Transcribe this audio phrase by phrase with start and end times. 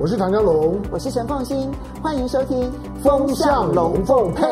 [0.00, 1.68] 我是唐江龙，我是陈凤新，
[2.00, 2.70] 欢迎收听
[3.02, 4.46] 《风向龙凤配》。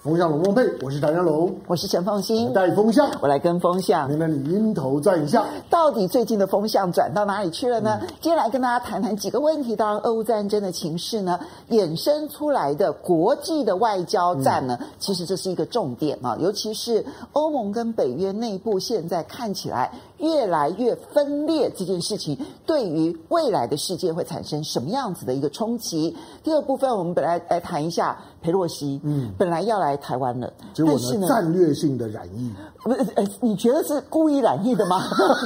[0.00, 4.06] 风向龙凤配，我是唐江龙，我是陈凤新，带风向，我来跟风向。
[4.10, 8.00] 原来你晕头转向，到底最近的风向转到哪里去了呢？
[8.02, 9.76] 嗯、今天来跟大家谈谈几个问题。
[9.76, 11.38] 当然，俄乌战争的情势呢，
[11.70, 16.36] 衍生出来的国际的外交战呢，嗯、其实这是一个重点啊。
[16.40, 19.90] 尤其是欧盟跟北约内部现在看起来
[20.24, 26.16] 越来越分裂，这件事情对于未来的世界会产生什么样子的一个冲击？
[26.42, 29.94] 第二部分，我们本来来谈一下裴洛西，嗯，本来要来。
[30.04, 33.00] 台湾了，结果呢，战略性的染疫，不是？
[33.14, 34.98] 呃，你觉得是故意染疫的吗？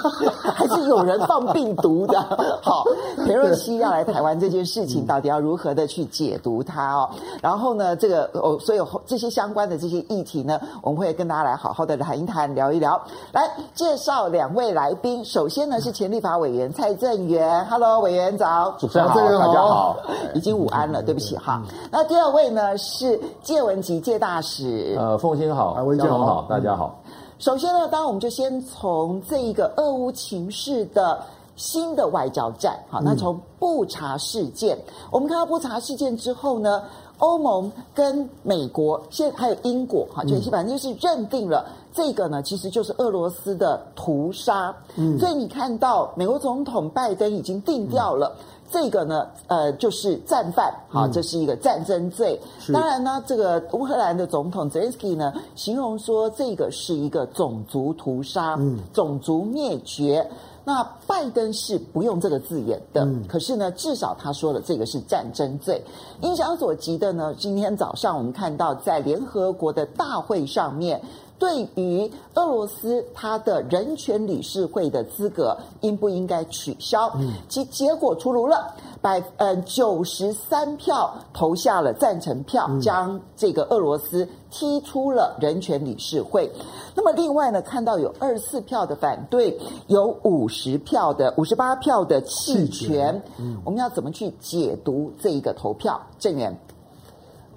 [0.43, 2.21] 还是有人放病毒的？
[2.61, 2.83] 好，
[3.25, 7.11] 裴洛西要来台湾这件事情，到底要如何的去解读它哦？
[7.41, 13.01] 然后呢，这个哦，所有这些相关的这些议题呢，我们会跟大家来好好的谈一谈，聊一聊。
[13.33, 19.97] 来介绍两位来宾，首先呢是前立法委员蔡正元，Hello，委员早，主持人好，大家好，
[20.35, 21.63] 已经午安了，对不起哈。
[21.91, 24.39] 那第二位呢是介文吉介大。
[24.41, 24.97] 使。
[24.99, 26.25] 呃，凤馨好，魏建宏。
[26.25, 26.99] 好，大家好。
[27.39, 31.21] 首先呢，当然我们就先从这一个俄乌情势的
[31.57, 36.83] 新的外交战，好，那从布查事件，嗯、我们看到布查事件之后呢，
[37.19, 41.67] 欧盟跟美国，现在还有英国，哈，就基本上就是认定了
[41.99, 44.73] 这个呢，其实就是俄罗斯的屠杀。
[44.95, 48.33] 嗯，所以你看到美国总统拜登已经定掉了。
[48.39, 52.39] 嗯这个呢，呃，就是战犯，好，嗯、这是一个战争罪。
[52.61, 60.31] 是当然呢，这个乌克兰的总统泽连斯基呢，形容说这个是一个种族屠杀，嗯、种族灭绝。
[60.65, 65.83] 那拜登是不用这个字眼的，嗯、可是呢，至少他说了这个是战争罪。
[66.21, 71.01] 影响所及的呢，今天早上我们看到在联合国的大会上面。
[71.39, 77.11] 对于俄罗斯，它的人权理事会的资格应不应该取消？
[77.17, 86.51] 嗯，其结果出炉了，百呃九十三票投下了赞成票，将这个俄罗斯踢出了人权理事会。
[86.95, 89.57] 那么另外呢，看到有二十四票的反对，
[89.87, 93.23] 有五十票的五十八票的弃权。
[93.39, 96.01] 嗯，我们要怎么去解读这一个投票？
[96.19, 96.59] 正元。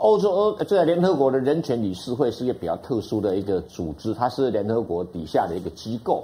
[0.01, 6.23] 欧洲这个联合国的人权理事会是一个比较特殊的一个组织，它是联合国底下的一个机构。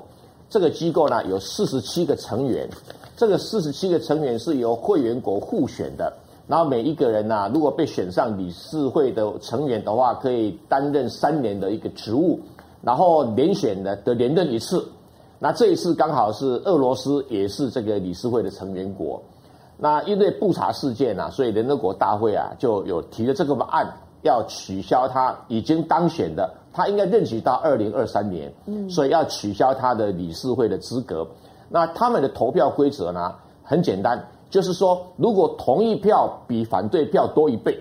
[0.49, 2.67] 这个机构呢有四十七个成员，
[3.15, 6.11] 这个四十七个成员是由会员国互选的。
[6.47, 12.39] 然后每一个人呢，如果被选上理事会的成员的话，可以担任三年的一个职务，
[12.81, 14.83] 然后连选的得连任一次。
[15.38, 19.21] 那这一次刚好是俄罗斯也是这个理事会的成员国。
[19.79, 23.88] 那因为布查事件啊，所以联合国大会啊就有提了这个案，
[24.23, 31.27] 要取消他已经当选的，他应该任期到二零二三年，嗯，所以要取消他的理事会的资格。
[31.69, 37.77] 那他们的投票规则呢很简单，就是说如果同意票比反对票多一倍，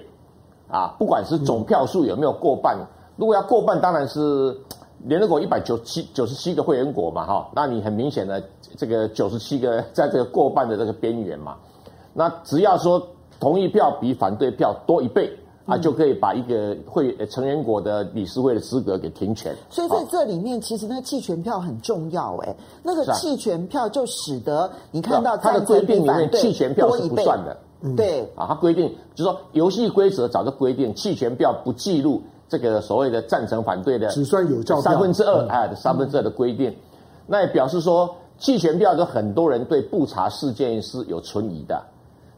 [0.69, 2.77] 啊，不管是总票数有没有过半，
[3.17, 4.55] 如果要过半，当然是
[5.05, 8.43] 联合国一百九十七九十七个会员国嘛，哈，那你很明显的
[8.77, 11.57] 这个九十七个在这个过半的这个边缘嘛。
[12.17, 13.07] 那只要说
[13.39, 15.31] 同意票比反对票多一倍
[15.67, 19.55] 啊，就可以把一个会成员国的理事会的资格给停权。
[19.69, 27.57] 所以在这里面，其实那弃权票很重要哎，那个弃权票就使得你看到它的规定里面弃权票是不算的。
[27.95, 36.75] 对啊，它规定就是说游戏规则早就规定弃权票不计入这个所谓的赞成反对的，只算有效三分之二哎，三分之二的规定。
[37.27, 41.85] 那也表示说弃权票，就很多人对布查事件是有存疑的。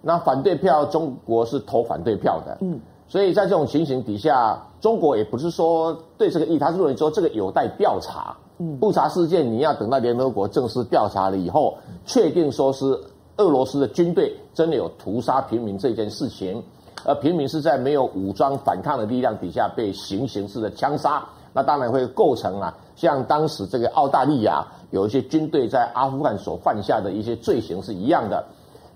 [0.01, 11.77] 那反对票，中国是投反对票的，嗯，所以在这种情形底下，中国也不是说对这个意，他是认为说这个有待调查，嗯，布查事件你要等到联合国正式调查了以后，
[12.07, 12.99] 确定说是
[13.39, 16.63] 俄罗斯的军队真的有屠杀平民这件事情，
[17.05, 28.45] 而平民是在没有武装反抗的力量底下被行刑式的枪杀，那当然会构成啊，像当时这个澳大利亚有一些军队在阿富汗所犯下的一些罪行是一样的。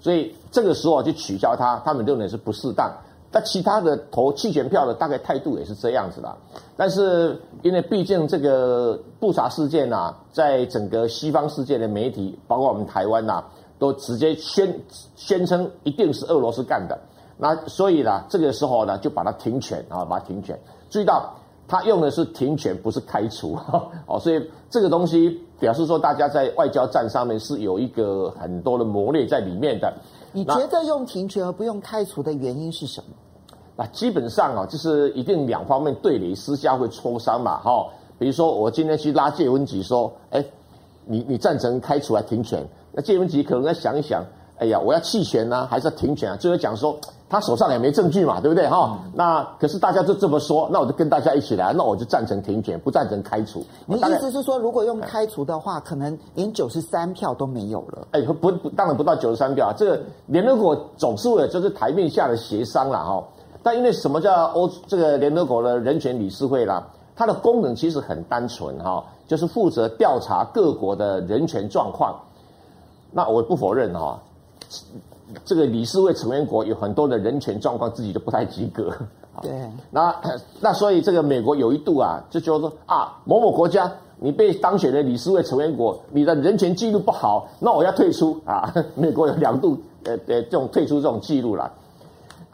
[0.02, 2.92] 所以这个时候就取消它，他们认为是不适当。
[3.30, 6.36] 但其他的投弃权票的大概态度也是这样子的。
[6.76, 13.42] 但是因为毕竟这个布查事件呐，在整个西方世界的媒体，包括我们台湾呐，
[13.78, 14.78] 都直接宣
[15.14, 16.98] 宣称一定是俄罗斯干的。
[17.38, 20.58] 那所以呢，这个时候呢，就把它停权啊，把它停权。
[20.90, 21.32] 注意到。
[21.68, 23.56] 他用的是停权，不是开除，
[24.06, 29.94] 哦，所以这个东西表示说，大家在外交战上面是有一个很多的磨练在里面的。
[30.32, 33.14] 你觉得用停权而不用开除的原因是什么？
[33.76, 37.86] 那基本上啊，就是一定两方面对垒，私下会磋商嘛，哈。
[38.18, 40.44] 比如说我今天去拉介文吉说，哎，
[41.04, 42.66] 你你赞成开除还停权？
[42.90, 44.24] 那介文吉可能要想一想，
[44.58, 46.36] 哎呀，我要弃权呢，还是要停权啊？
[46.36, 46.98] 最后讲说
[47.32, 48.90] 他手上也没证据嘛，对不对哈？
[48.92, 53.64] 嗯、那可是大家就这么说，那我就跟大家一起来，那我就赞成停权，不赞成开除。
[53.86, 58.06] 你意思是说，如果用开除的话，可能连九十三票都没有了？
[58.10, 59.72] 哎，不不，当然不到九十三票。
[59.74, 63.24] 这个联合国总是为了就是台面下的协商了哈。
[63.62, 66.86] 但因为什么叫欧这个联合国的人权理事会啦？
[67.16, 72.14] 它的功能其实很单纯哈，就是负责调查各国的人权状况。
[73.10, 74.20] 那我不否认哈。
[75.44, 78.92] 这个理事会成员国有很多的人权状况自己就不太及格，
[79.40, 79.50] 对，
[79.90, 80.14] 那
[80.60, 88.72] 那所以这个美国有一度啊，就觉得说啊，某某国家你被当选的理事会成员国，你的人权记录不好，那我要退出啊。
[88.94, 91.72] 美国有两度呃呃这种退出这种记录了。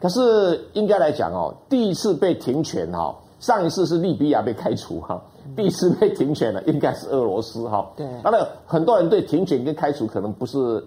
[0.01, 5.21] 可是应该来讲哦，第一次被停权哈，上一次是利比亚被开除哈，
[5.55, 7.87] 第一次被停权的应该是俄罗斯哈。
[7.95, 10.83] 对，当然很多人对停权跟开除可能不是。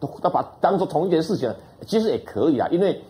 [0.00, 1.52] 都把当做同一件事情，
[1.86, 3.00] 其实也可以啊，因为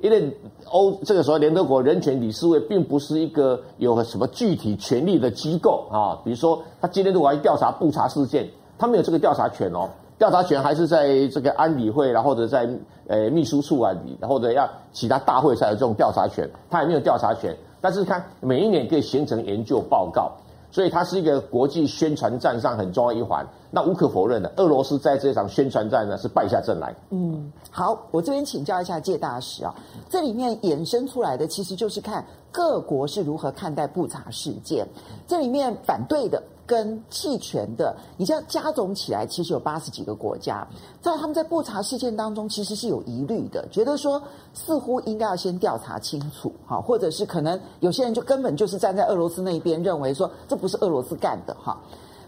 [0.00, 0.30] 因为
[0.66, 8.48] 欧这个时候联合国人权理事会并不是一个有什么具体权力的机构啊，比如说他今天如果要调查布查事件，
[8.78, 9.88] 他没有这个调查权哦，
[10.18, 12.68] 调查权还是在这个安理会，然后或者在
[13.08, 20.30] 呃秘书处啊，或者要其他大会才有这种调查权，他也没有调查权，但是看每一年可以形成研究报告。
[20.76, 23.42] 所以它是一个国际宣传战上很重要一环。
[23.70, 26.94] 那无可否认的，俄罗斯在这场宣传战呢是败下阵来。
[27.08, 29.74] 嗯，好，我这边请教一下谢大使啊，
[30.10, 34.86] 这里面衍生出来的其实就是看各国是如何看待布查事件，
[35.26, 36.42] 这里面反对的。
[36.66, 40.66] 跟弃权的，你这样加总起来，其实有八十几个国家，
[41.00, 44.20] 在他们在布查事件当中，其实是有疑虑的，觉得说
[44.52, 51.78] 似乎应该要先调查清楚，哈，或者是可能有些人就根本就是站在俄罗斯那一边，认为说这不是俄罗斯干的，哈。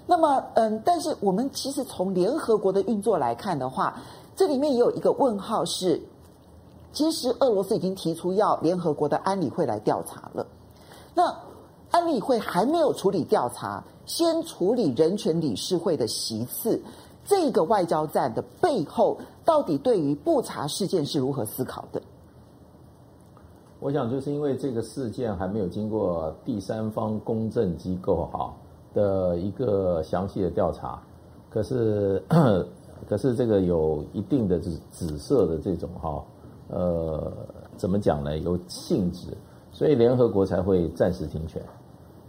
[0.06, 4.00] 那么，嗯，但是我们其实从联合国的运作来看的话，
[4.34, 6.00] 这里面也有一个问号是，
[6.94, 10.46] 其实俄罗斯已经提出要联合国的安理会来调查了，
[11.12, 11.36] 那
[11.98, 13.82] 安理会还没有处理调查。
[14.06, 16.80] 先处理人权理事会的席次，
[17.26, 22.00] 这个外交战的背后，到底对于不查事件是如何思考的？
[23.80, 28.54] 我想就是因为这个事件还没有经过第三方公正机构哈
[28.94, 31.02] 的一个详细的调查，
[31.50, 32.22] 可是
[33.08, 36.24] 可是这个有一定的紫紫色的这种哈
[36.68, 37.32] 呃
[37.76, 38.38] 怎么讲呢？
[38.38, 39.36] 有性质，
[39.70, 41.62] 所以联合国才会暂时停权。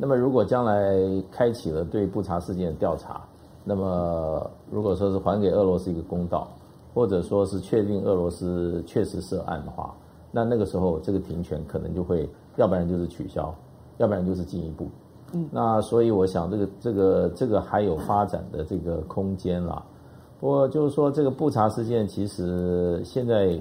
[0.01, 0.96] 那么，如果将来
[1.30, 3.22] 开启了对布查事件的调查，
[3.66, 6.48] 那么如果说是还给俄罗斯一个公道，
[6.94, 9.94] 或者说是确定俄罗斯确实涉案的话，
[10.31, 13.54] 那那个时候这个停权可能就会，要不然就是取消，
[13.98, 14.88] 要不然就是进一步。
[15.34, 19.84] 嗯，那所以我想这个这个这个还有发展的这个空间啦。
[20.40, 23.60] 不过就是说这个布查事件其实现在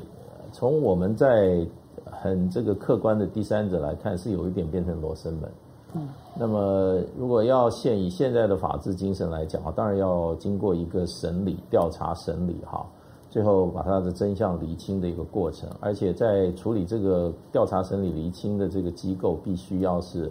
[0.53, 1.67] 从我们在
[2.05, 5.51] 很这个客观的第三者来看，是有一点变成罗生门。
[5.95, 6.07] 嗯，
[6.39, 12.87] 那么如果要现以现在的法治精神来讲啊，当然要经过一个审理、调查、审理哈，
[13.31, 15.69] 最后把它的真相厘清的一个过程。
[15.81, 20.31] 而且在处理这个调查、审理、厘清的这个机构，必须要是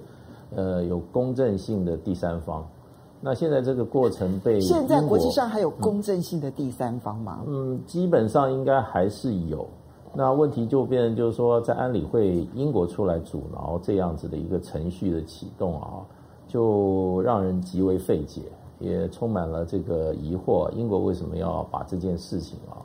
[0.55, 2.63] 呃有公正性的第三方。
[3.19, 7.43] 那现在这个过程被现在国际上还有公正性的第三方吗？
[7.47, 9.67] 嗯，基本上应该还是有。
[10.13, 16.01] 那问题就变成，就是说，在安理会，英国出来阻挠这样子的一个程序的启动啊，
[16.47, 18.41] 就让人极为费解，
[18.79, 20.71] 也充满了这个疑惑。
[20.71, 22.81] 英国为什么要把这件事情啊，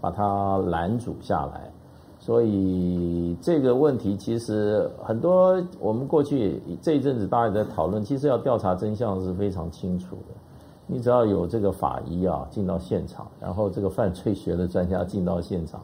[0.00, 1.70] 把它拦阻下来？
[2.18, 10.34] 所以这个问题其实很多，我们过去这一阵子大家也在讨论，其实要调查真相是非常清楚的。
[10.86, 15.80] 你只要有这个法医啊进到现场，然后这个犯罪学的专家进到现场。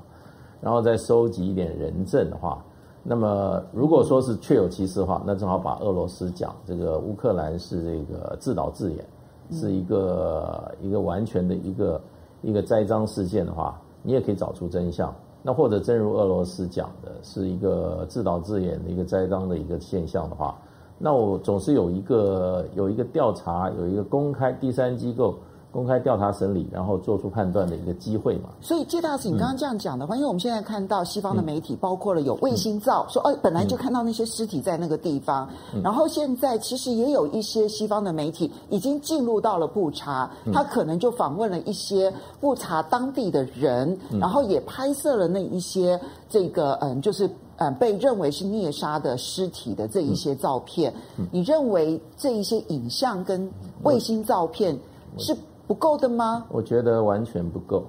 [0.60, 2.64] 然后再收集一点人证的话，
[3.02, 9.06] 那么如果说是确有其事的话，那正好把俄罗斯讲这个乌克兰是这个自导自演，
[9.50, 12.00] 是一个一个完全的一个
[12.42, 15.14] 一个栽赃事件的话，你也可以找出真相。
[15.42, 20.58] 那或者正如俄罗斯讲的是一个自导自演的一个栽赃的一个现象的话，
[20.98, 25.36] 那我总是有一个有一个调查，有一个公开第三机构。
[25.78, 28.48] 公开调查审理，然后做出判断的一个机会嘛。
[28.60, 50.92] 所以，介大使，你刚刚这样讲的话，嗯、因为我们现在看到西方的媒体，包括了有卫星照，嗯、说，哎，本来就看到那些尸体在那个地方，嗯、然后现在其实也有一些西方的媒体已经进入到了布查，嗯、他可能就访问了一些布查当地的人，嗯、然后也拍摄了那一些这个，嗯，就是嗯被认为是虐杀的尸体的这一些照片。
[51.18, 53.48] 嗯、你认为这一些影像跟
[53.84, 54.76] 卫星照片
[55.18, 55.36] 是？
[55.68, 56.46] 不够的吗？
[56.48, 57.84] 我觉得完全不够。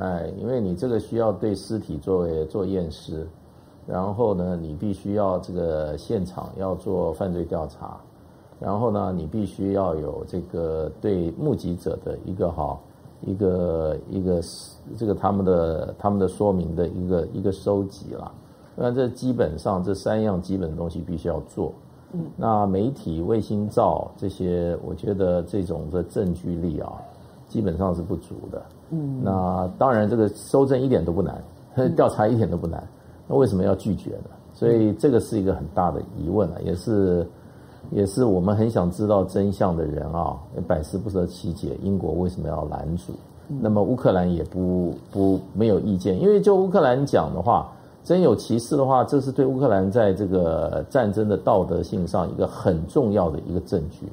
[0.00, 3.28] 哎，因为你这个需要对尸体作为做验尸，
[3.86, 8.00] 然后呢，你必须要这个现场要做犯罪调查，
[8.58, 12.78] 然后呢，你必须要有这个对目击者的一个哈
[13.20, 14.40] 一个一个
[14.96, 18.32] 这个他们的他们的说明的一个一个收集啦。
[18.74, 21.74] 那这基本上这三样基本的东西必须要做。
[22.12, 26.92] 嗯，那媒体卫星照这些，我觉得这种的证据力啊，
[27.48, 28.62] 基本上是不足的。
[28.90, 31.42] 嗯，那当然，这个搜证一点都不难，
[31.96, 32.86] 调查一点都不难，
[33.26, 34.30] 那为什么要拒绝呢？
[34.52, 37.26] 所以这个是一个很大的疑问啊，也是，
[37.90, 43.14] 也是我们很想知道真相的人啊，百思不得其解，英国为什么要拦阻？
[43.60, 47.72] 那么乌克兰也不不没有意见，因为就乌克兰讲的话，
[48.04, 54.06] 真有其事的话，这是对乌克兰在这个战争的道德性上一个很重要的一个证据，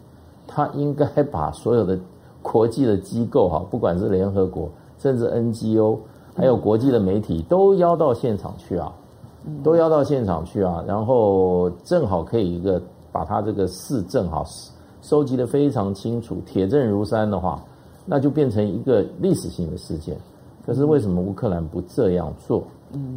[0.47, 1.97] 他应该把所有的。
[2.41, 5.99] 国际的机构哈，不管是联合国，甚至 NGO，
[6.33, 8.89] 还有国际的媒体，都邀到现场去啊，
[9.61, 12.81] 都邀到现场去啊，然后正好可以一个
[13.11, 14.41] 把他这个事证哈
[15.01, 17.61] 收集的非常清楚，铁证如山的话，
[18.05, 20.17] 那就变成一个历史性的事件。
[20.65, 22.63] 可是为什么乌克兰不这样做？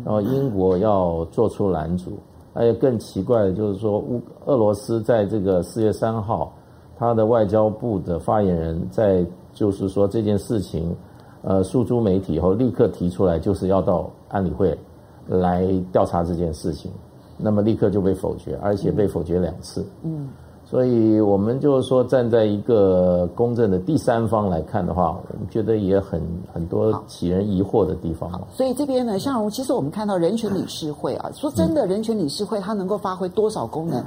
[0.05, 2.13] 然后英国要做出拦阻，
[2.55, 6.53] 还有更奇怪的就是说，乌俄罗斯在这个四月三号。
[6.95, 10.95] 他的外交部的发言人，在就是说这件事情，
[11.43, 14.79] 呃，诉诸媒体以后，立刻提出来，就是要到安理会
[15.27, 16.93] 来调查这件事情，
[17.37, 19.85] 那么立刻就被否决，而且被否决两次。
[20.05, 20.29] 嗯，
[20.73, 26.19] 所以我们就是说，站在一个公正的第三方来看的话，我们觉得也很
[26.51, 28.41] 很多起人疑惑的地方。
[28.51, 34.01] 所以这边呢，像其实我们看到人权理事会啊，说真的，人权理事会它能够发挥多少功能？
[34.01, 34.05] 嗯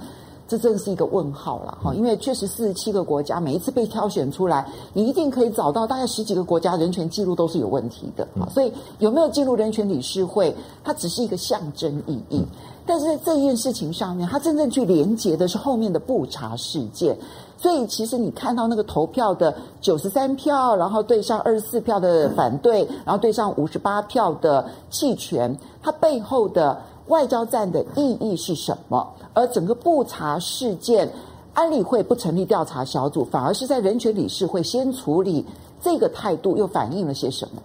[0.48, 12.46] 这正是一个问号了哈，因为确实四十七个国家每一次被挑选出来，你一定可以找到大概十几个国家人权记录都是有问题的，所以有没有进入人权理事会，它只是一个象征意义。
[12.86, 17.18] 但是在这件事情上面，它真正去连接的是后面的布查事件。
[17.58, 26.82] 所以其实你看到那个投票的九十三票，然后对上二十四票的反对，然后对上五十八票的弃权，它背后的。
[27.08, 29.08] 外交战的意义是什么？
[29.36, 31.08] 而整个布查事件，
[31.54, 35.46] 安理会不成立调查小组，反而是在人权理事会先处理，
[35.80, 37.62] 这个态度又反映了些什么？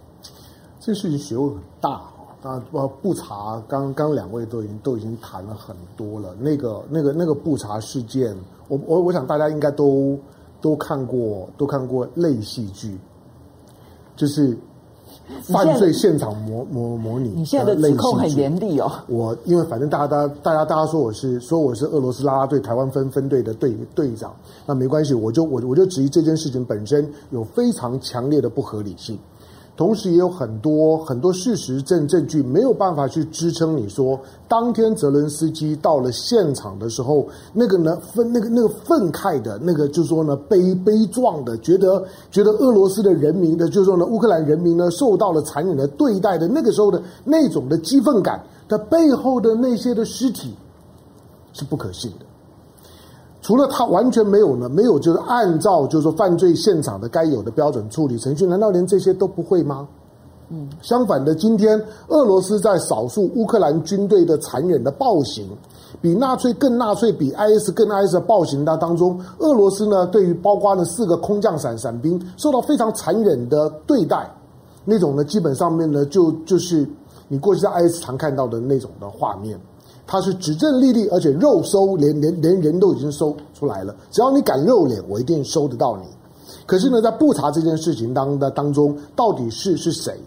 [0.79, 2.03] 这事情学问很大
[2.43, 2.63] 啊！
[2.71, 6.35] 不布查，刚刚两位都已经都已经谈了很多了。
[6.39, 8.37] 那个那个那个布查事件，
[8.69, 10.19] 我我我想大家应该都
[10.61, 12.99] 都看过，都看过类戏剧，
[14.17, 14.57] 就是。
[15.43, 18.91] 犯罪现场模模模拟，你现在的指控很严厉哦。
[19.07, 24.35] 我因为反正大家大家大家大家说我是说我是俄罗斯拉拉队台湾分分队的队队长，
[24.67, 29.19] 那没关系，我就我我就质疑这件事情本身有非常强烈的不合理性。
[29.81, 50.55] 同时也有很多很多事实证证据没有办法去支撑你说，当天泽伦斯基到了现场的时候，那个呢愤那个那个愤慨的那个就是说呢悲悲壮的，觉得觉得俄罗斯的人民的就是说呢乌克兰人民呢受到了残忍的对待的那个时候的那种的激愤感的背后的那些的尸体
[51.55, 52.27] 是不可信的。
[53.43, 59.89] 除了他完全没有呢，没有就是按照就是说犯罪现场的该有的标准处理程序，难道连这些都不会吗？
[60.51, 65.49] 嗯，相反的，今天俄罗斯在少数乌克兰军队的残忍的暴行，
[66.03, 74.29] 比纳粹更纳粹，比 IS 更 IS 的暴行当当中，俄罗斯呢对于包括了四个空降伞伞兵受到非常残忍的对待，
[74.85, 76.85] 那种呢基本上面呢就就是
[77.29, 79.59] 你过去在 IS 常看到的那种的画面。
[80.11, 83.95] 他是指证立立，而且肉搜，连连连人都已经搜出来了。
[84.11, 86.03] 只要你敢露脸，我一定收得到你。
[86.67, 90.21] 可是呢，在布查这件事情当的当中，到底是是谁，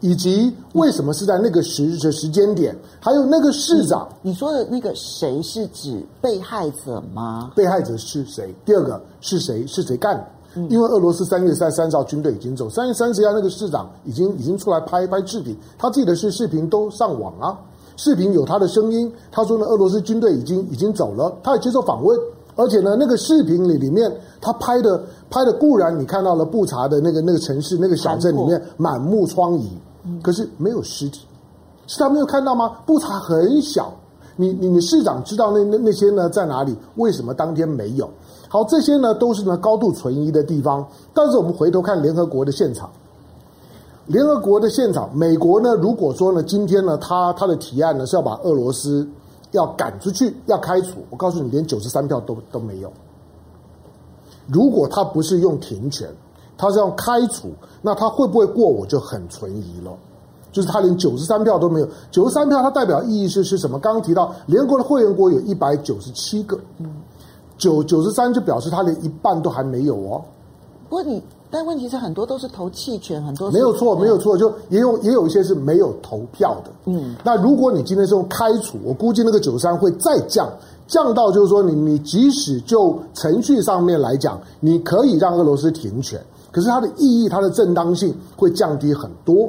[0.00, 7.52] 以及为什么是在那个时的时间点，还有那个市长，你说的那个谁是指被害者吗？
[7.54, 8.54] 被害者是谁？
[8.64, 9.66] 第二个是谁？
[9.66, 10.26] 是谁干的？
[10.70, 17.58] 因为俄罗斯三月三三号军队已经走，三月三十号那个市长已经已经出来拍拍视频，他自己的视视频都上网啊。
[17.96, 22.18] 视频有他的声音，他说呢，俄罗斯军队已经已经走了，他也接受访问，
[22.54, 29.64] 而且呢，那个视频里里面他拍的拍的固然你看到了布查的那个那个城市那个小镇里面满目疮痍，
[30.22, 31.26] 可是没有尸体，
[31.86, 32.76] 是他没有看到吗？
[32.84, 33.92] 布查很小，
[34.36, 36.76] 你你你市长知道那那那些呢在哪里？
[36.96, 38.08] 为什么当天没有？
[38.48, 42.90] 好，这些呢都是呢高度存疑的地方，但是我们回头看联合国的现场。
[44.06, 45.74] 联合国的现场，美国呢？
[45.74, 49.06] 如果说呢，今天呢，他他的提案呢是要把俄罗斯
[49.50, 52.92] 要赶出去，要开除，我告诉你，连九十三票都都没有。
[54.46, 56.08] 如果他不是用停权，
[56.56, 57.50] 他是用开除，
[57.82, 59.90] 那他会不会过，我就很存疑了。
[60.52, 63.78] 就是他连九十三票都没有，九十三票它代表意义是是什么？
[63.78, 66.86] 刚刚提到联合国的会员国有一百九十七个，嗯，
[67.58, 70.24] 九九十三就表示他连一半都还没有哦。
[70.88, 77.14] 不过你，但问题是很多都是投弃权，很多没有错，没有错，就也有也有一些是没有投票的，嗯。
[77.24, 80.50] 那如果你今天是用开除，我估计那个九三会再降，
[80.86, 89.48] 降到就是说你你即使就程序上面来讲，你可以让俄罗斯停权，可是它的意义、它的正当性会降低很多。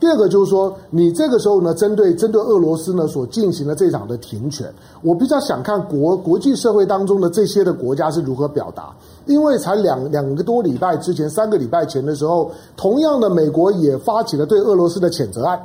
[0.00, 8.94] 第二个就是说，你这个时候呢，针对针对俄罗斯呢所进行的这场的停权，我比较想看国国际社会当中的这些的国家是如何表达，
[9.26, 15.60] 因为才两两个多礼拜之前，三个礼拜前的时候，同样的美国也发起了对俄罗斯的谴责案，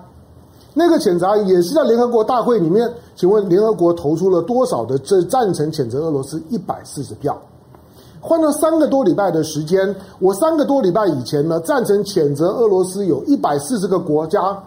[0.73, 6.41] 那个谴责案也是在联合国大会里面，请问联合国投出了多少的这赞成谴责俄罗斯？
[6.49, 7.39] 一百四十票。
[8.25, 14.57] 换了三个多礼拜的时间，我三个多礼拜以前呢，赞成谴责俄罗斯有一百四十个国家，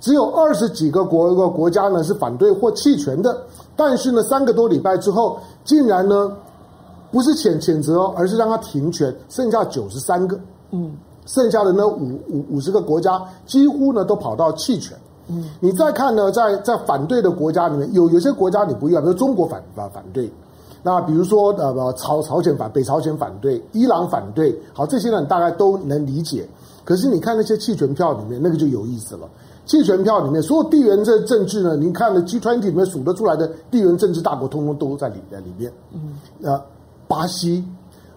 [0.00, 3.36] 只有二十几个国个国家呢是反对或弃权的。
[3.76, 6.32] 但是呢，三个多礼拜之后，竟然呢
[7.10, 10.40] 不是谴谴责，而是让他停权，剩下九十三个，
[10.70, 14.96] 嗯，剩下的呢五五五十个国家几乎呢都跑到弃权。
[15.28, 20.32] 嗯，你再看呢，在在反对的国家里面，有有些国家你不要，比如中国反反反对。
[20.82, 26.46] 那比如说，呃，朝朝鲜反北朝鲜反对，伊朗反对，好，这些呢大概都能理解。
[26.84, 29.28] 可是你看那些弃权票里面，那个就有意思了。
[29.64, 35.72] 弃权票里面，所有地缘政政治呢，您看了 G20 里面数得出来的地缘政治大国，通通都在里在里面。
[35.92, 36.60] 嗯，呃，
[37.06, 37.64] 巴西、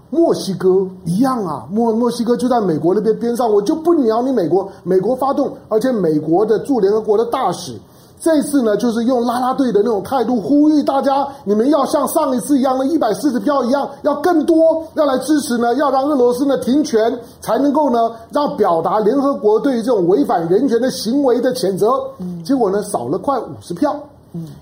[0.09, 7.77] 墨西哥一样啊，墨墨西哥就在美国那边边上，我就不鸟你美国，美国发动，而且美国的驻联合国的大使。
[8.25, 22.01] 这次呢，就是用拉拉队的那种态度呼吁大家，你们要像上一次一样的一百四十票一样，要更多，要来支持呢，要让俄罗斯呢停权，才能够呢让表达联合国对于这种违反人权的行为的谴责。
[22.43, 23.95] 结果呢，少了快五十票。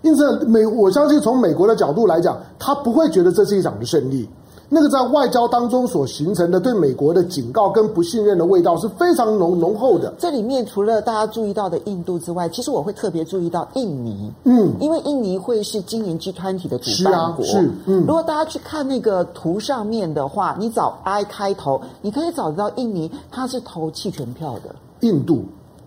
[0.01, 4.27] 因此，美我相信从美国的角度来讲，他不会觉得这是一场的胜利。
[4.73, 10.11] 那个在外交当中所形成的对美国的警告跟不信任的味道是非常浓浓厚的。
[10.17, 14.33] 这里面除了大家注意到的印度之外，其实我会特别注意到印尼。
[14.45, 17.45] 嗯，因为印尼会是今年 G20 的主办国。
[17.45, 17.71] 是啊，是。
[17.85, 24.73] 嗯，如果大家去看那个图上面的话，你找 I 开头，你可以找得到印尼，它是投弃权票的。
[25.01, 25.43] 印度，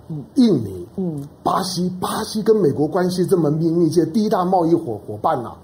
[0.09, 5.57] 嗯，印尼，嗯，巴西，巴西跟美国关系这么密密切，第一大贸易伙伙伴呐、啊。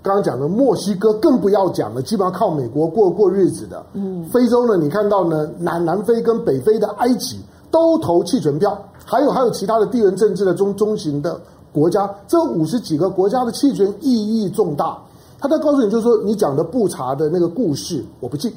[0.00, 3.84] 刚刚讲的墨西哥更不要讲了，基本上靠美国过过日子的。
[3.94, 11.38] 嗯，非洲呢，你看到呢，南南非跟北非的埃及都投弃权票，还有还有其他的地缘政治的中中型的
[11.72, 14.96] 国家，这五十几个国家的弃权意义重大。
[15.40, 18.52] 他在告诉你，就是说你讲的布查的那个故事，我不信，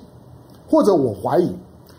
[0.69, 1.51] 或者我怀疑。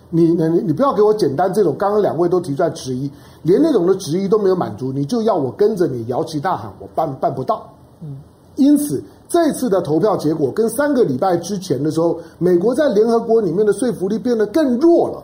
[0.08, 3.10] 你你你不要给我简单这种，刚刚两位都提出来质疑，
[3.42, 7.68] 连那种的质疑都没有满足，你就要我跟着你摇旗呐喊，我办办不到。
[8.00, 8.18] 嗯，
[8.54, 9.02] 因此。
[9.32, 15.22] 这次的投票结果跟三个礼拜之前的时候，美国在联合国里面的说服力变得更弱了。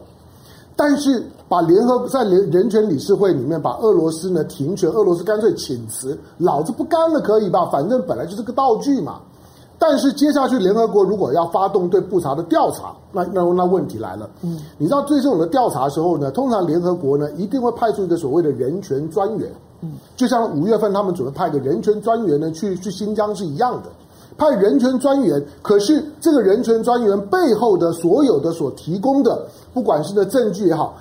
[0.74, 7.66] 但是把联合在联人权理事会里面把俄罗斯呢停权，俄罗斯干脆请辞，老子不干了，可以吧？
[7.66, 9.20] 反正本来就是个道具嘛。
[9.78, 14.30] 但是接下去联合国如果要发动对布查的调查，那那那问题来了。
[14.40, 19.50] 嗯，你知道对这种的调查的时候呢，通常联合国呢一定会派出一个所谓的人权专员。
[20.16, 23.88] 就像五月份他们准备派个人权专员呢去去新疆是一样的，
[24.36, 25.40] 派人权专员。
[25.62, 30.96] 可是这个人权专员背后的所有的所提供的，不管是的证据也好，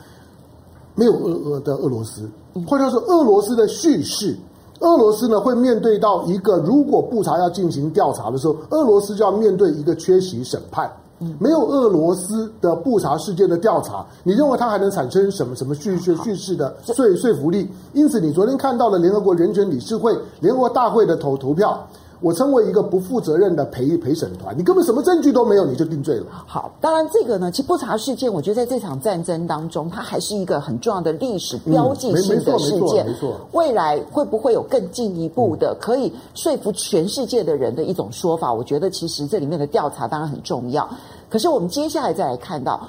[0.94, 2.30] 没有俄俄的俄罗斯，
[2.68, 4.38] 或者说俄罗斯的叙事，
[4.82, 10.92] 俄罗斯呢会面对到一个，如果布查要进行调查的时候，俄罗斯就要面对一个缺席审判。
[11.40, 17.70] 没有俄罗斯的布查事件的调查，你认为它还能产生什么什么叙叙叙事的说说服力？
[17.94, 21.88] 因此，你昨天看到了联合国人权理事会、联合国大会的投投票。
[22.20, 26.26] 我称为一个不负责任的陪陪审团，你根本什么证据都没有，你就定罪了。
[26.48, 33.06] 好，当然这个呢，其实不查事件，我觉得在这场战争当中，它还是一个很重要的历史标记性的事件。
[33.06, 33.48] 嗯、没错，没错，没错。
[33.52, 38.52] 未来会不会有更进一步的可以说服全世界的人的一种说法？
[38.52, 40.90] 我觉得其实这里面的调查当然很重要。
[41.30, 42.88] 可是我们接下来再来看到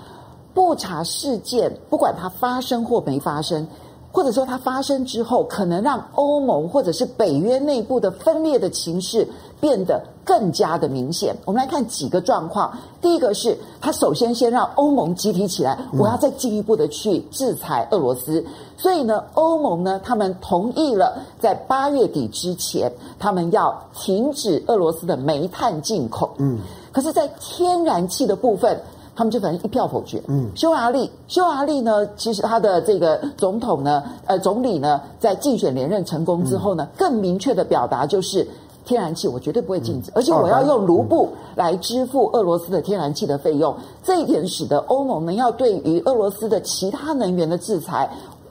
[0.54, 3.66] 不查事件，不管它发生或没发生。
[4.11, 9.29] 或者说它发生之后，可能让欧盟或者是北约内部的分裂的情势
[9.61, 11.37] 变得更加的明显。
[11.44, 12.77] 我们来看几个状况。
[13.01, 18.44] 第一个是，它首先先让欧盟集体起来，我要再进一步的去制裁俄罗斯。
[18.77, 26.31] 所以呢，欧盟呢，他们同意了在八月底之前，他们要停止俄罗斯的煤炭进口。
[26.38, 26.59] 嗯，
[26.92, 28.81] 可是，在天然气的部分。
[29.18, 30.22] 他们就反正一票否决。
[30.28, 38.46] 嗯，匈牙利，匈牙利呢，其实他的这个总统呢，呃，总理呢，在竞选连任成功之后呢，更明确的表达就是。
[38.85, 43.76] 天然气我绝对不会禁止，而且我要用卢布来支付俄罗斯的天然气的费用。
[44.02, 48.09] 这一点使得欧盟呢要对于俄罗斯的其他能源的制裁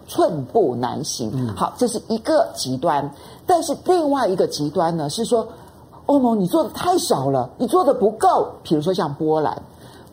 [0.08, 1.32] 寸步难行。
[1.56, 3.10] 好，这是一个极端，
[3.47, 5.47] 但是另外一个极端呢是说，
[6.06, 8.47] 欧盟你做的太少了，你做的不够。
[8.62, 9.60] 比如说像波兰。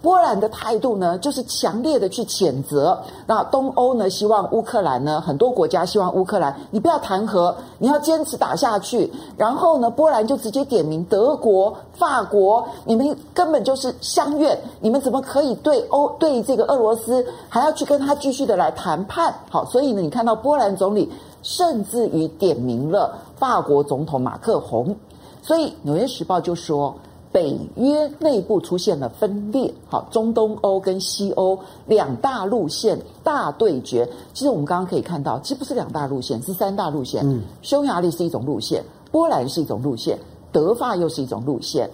[0.04, 3.02] 波兰的态度呢，就是强烈的去谴责。
[3.26, 9.10] 那东欧呢，希望乌克兰呢，很多国家希望乌克兰，你不要谈和，你要坚持打下去。
[9.38, 19.34] 然后呢，波兰就直接点名德国、法国，你们根本就是相怨，你们怎么可以对欧对这个俄罗斯还要去跟他继续的来谈判？
[19.48, 21.10] 好，所以呢，你看到波兰总理
[21.42, 24.94] 甚至于点名了法国总统马克宏。
[25.40, 26.94] 所以《纽约时报》就说。
[27.34, 34.08] 北约内部出现了分裂，好，中东欧跟西欧两大路线大对决。
[34.32, 37.28] 其实我们刚刚可以看到，其实不是两大路线，是三大路线。
[37.28, 40.16] 嗯，匈牙利是一种路线，波兰是一种路线，
[40.52, 41.90] 德法又是一种路线，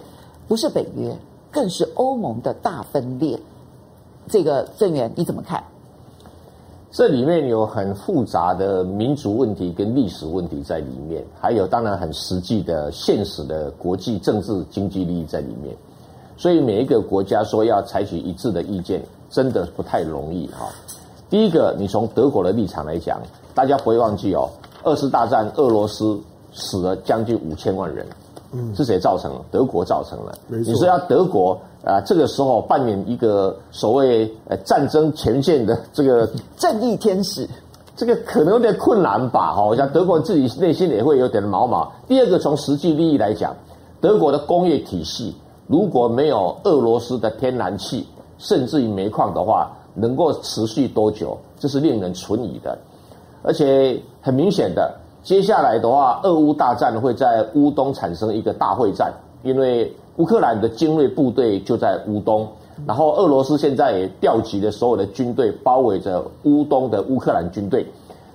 [0.47, 1.17] 不是北约，
[1.49, 3.39] 更是欧盟的大分裂。
[4.29, 5.63] 这个郑源你怎么看？
[6.91, 15.73] 这里面有很复杂的民族问题跟历史问题在里面，还有当然很实际的现实的国际政治经济利益在里面，
[16.35, 20.69] 所以每一个国家说要采取一致的意见，真的不太容易哈。
[21.29, 23.21] 第一个，你从德国的立场来讲，
[23.55, 24.49] 大家不会忘记哦，
[24.83, 26.19] 二次大战俄罗斯
[26.51, 28.05] 死了将近五千万人。
[28.53, 29.39] 嗯，是谁造成的？
[29.51, 30.33] 德国造成了。
[30.47, 31.53] 你说要德国
[31.85, 37.47] 啊、呃，这个时候扮演一个所谓呃战争前线的这个正义天使，
[37.95, 39.53] 这个可能有点困难吧？
[39.53, 41.91] 哈，我想德国自己内心也会有点毛毛。
[42.07, 43.55] 第二个，从实际利益来讲，
[44.01, 45.33] 德国的工业体系
[45.67, 48.05] 如果没有俄罗斯的天然气，
[48.37, 51.37] 甚至于煤矿的话，能够持续多久？
[51.57, 52.77] 这是令人存疑的。
[53.43, 54.93] 而且很明显的。
[55.23, 62.47] 接下来的话，俄乌大战会在乌东产生一个大会战，因为乌克兰的精锐部队就在乌东，
[62.87, 67.85] 然后俄罗斯现在也调集了所有的军队，包围着乌东的乌克兰军队。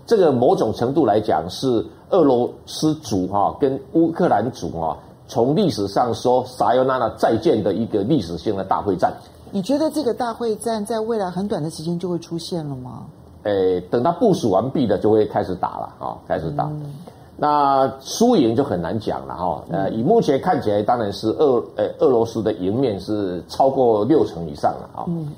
[0.07, 4.97] 这个某种程度来讲，是俄罗斯族哈跟乌克兰族哈
[5.27, 9.13] 从历史上说“撒尤那拉再见”的一个历史性的大会战。
[9.51, 13.07] 你觉得这个大会战在未来很短的时间就会出现了吗？
[13.47, 16.65] 诶，等他部署完毕了，就会开始打了啊，开始打。
[16.65, 16.93] 嗯、
[17.37, 19.63] 那输赢就很难讲了哈。
[19.71, 25.05] 呃，以目前看起来，当然是俄呃俄罗斯的赢面是超过六成以上了啊。
[25.07, 25.29] 嗯。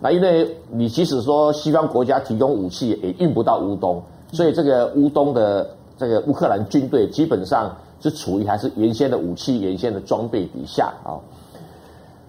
[0.00, 4.00] 那因为你即使说西方国家提供武器，也运不到乌东，
[4.32, 11.18] 所以这个乌东的这个乌克兰军队基本上是处于还是原先的武器、原先的装备底下啊。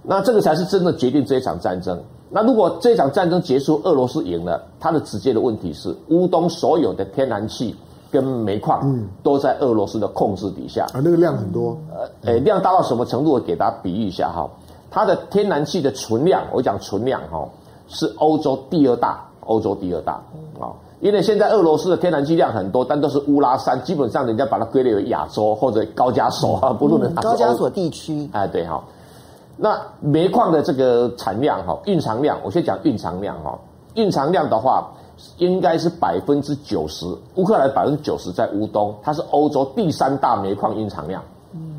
[0.01, 1.97] 那这个才是真的决定这一场战争。
[2.29, 7.75] 那如果这场战争结束，俄罗斯赢了，它的直接的问题是，乌东所有的天然气
[8.11, 10.85] 跟煤矿，嗯，都在俄罗斯的控制底下。
[10.93, 13.31] 啊，那个量很多，呃，诶，量大到什么程度？
[13.31, 14.47] 我给大家比喻一下哈，
[14.91, 17.47] 它的天然气的存量，我讲存量哈，
[17.87, 20.13] 是欧洲第二大，欧洲第二大
[20.59, 20.69] 啊。
[21.01, 28.29] 因为现在俄罗斯的天然气量很多，但都是乌拉山，基本上人家把它归类为亚洲或者高加索啊，不是高加索地区。
[28.33, 28.83] 哎，对哈。
[29.61, 33.59] 那煤矿的这个产量哈，蕴藏量，我先讲蕴藏量哈。
[33.95, 34.89] 蕴藏量的话，
[35.37, 41.21] 应该是百分之九十，乌克兰百分之九十在乌东，它是欧洲第三大煤矿蕴藏量。
[41.51, 41.75] 嗯，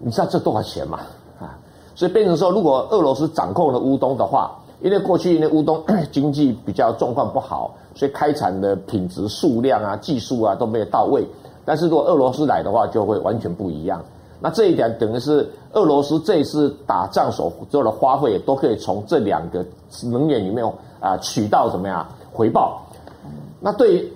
[0.00, 0.98] 你知道这多少钱吗？
[1.38, 1.56] 啊，
[1.94, 5.80] 所以变成说，如果俄罗斯掌控了乌东的话，因为过去因为乌东
[6.10, 11.24] 经济比较状况不好，所以开采的品质、数量啊、技术啊都没有到位。
[11.64, 14.02] 但是如果俄罗斯来的话，就会完全不一样。
[14.40, 19.64] 那这一点等于是俄罗斯这一次打仗所做的花费，都可以从这两个
[20.04, 20.64] 能源里面
[21.00, 22.80] 啊取到怎么样回报？
[23.60, 24.08] 那对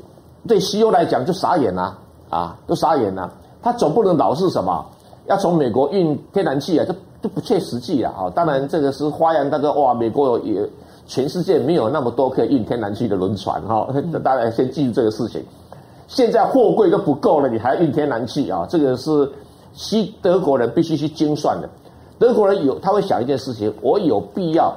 [0.46, 1.98] 对西欧来讲就傻眼了
[2.30, 3.32] 啊，都傻眼了。
[3.60, 4.84] 他总不能老是什么
[5.26, 8.30] 要从美国运天然气啊，这这不切实际啊。
[8.32, 10.70] 当然这个是花样，大哥哇，美国有也
[11.04, 13.88] 全世界没有那么多可以运天然气的轮船哈。
[14.22, 15.44] 大家先记住这个事情。
[16.06, 18.64] 现在货柜都不够了，你还运天然气啊？
[18.70, 19.28] 这个是。
[19.72, 21.68] 西德国人必须去精算的，
[22.18, 24.74] 德国人有他会想一件事情：我有必要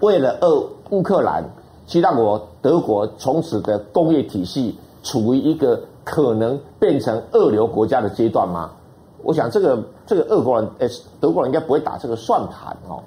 [0.00, 1.44] 为了俄乌克兰，
[1.86, 8.70] 去让我德国从此的工业体系处于一个可能变成二流国家的阶段吗？
[9.22, 10.88] 我想这个这个俄国人诶，
[11.20, 13.00] 德国人应该不会打这个算盘哦。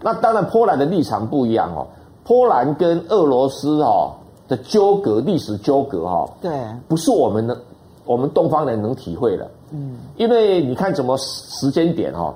[0.00, 1.86] 那当然，波兰的立场不一样哦。
[2.24, 4.12] 波兰跟俄罗斯哦
[4.46, 6.52] 的纠葛，历史纠葛哈，对，
[6.86, 7.60] 不是我们的
[8.04, 9.50] 我们东方人能体会的。
[9.72, 12.34] 嗯，因为你看怎么时间点哈，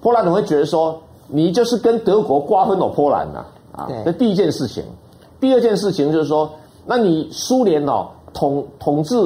[0.00, 3.88] 波兰人会觉得说，你就是跟德国瓜分了波兰呐啊！
[4.04, 4.84] 这第一件事情。
[5.40, 6.50] 第二件事情就是说，
[6.86, 9.16] 那你苏联哦统统治，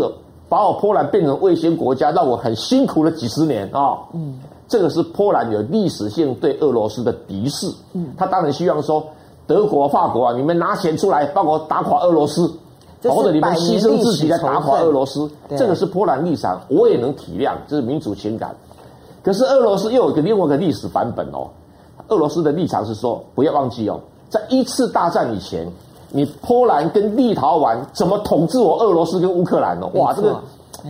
[0.48, 3.80] 把我波兰变成卫星国家，让我很辛苦了几十年啊。
[3.80, 7.66] 哦、嗯，这个是波兰有历史性对俄罗斯的敌视。
[7.92, 9.04] 嗯，他当然希望说，
[9.46, 12.50] 德国、法国啊，你们拿钱出来帮我打垮俄罗斯，
[13.04, 18.54] 或者你们牺牲自己来打垮俄罗斯，这个是波兰立场，我也能体谅，这是民族情感。
[19.22, 21.48] 可是俄罗斯又有一个另外一个历史版本哦，
[22.08, 25.66] 俄罗斯的立场是说，不要忘记哦，在一次大战以前。
[26.11, 29.90] 你波兰跟立陶宛怎么统治我俄罗斯跟乌克兰哦？
[29.92, 30.40] 哇，这个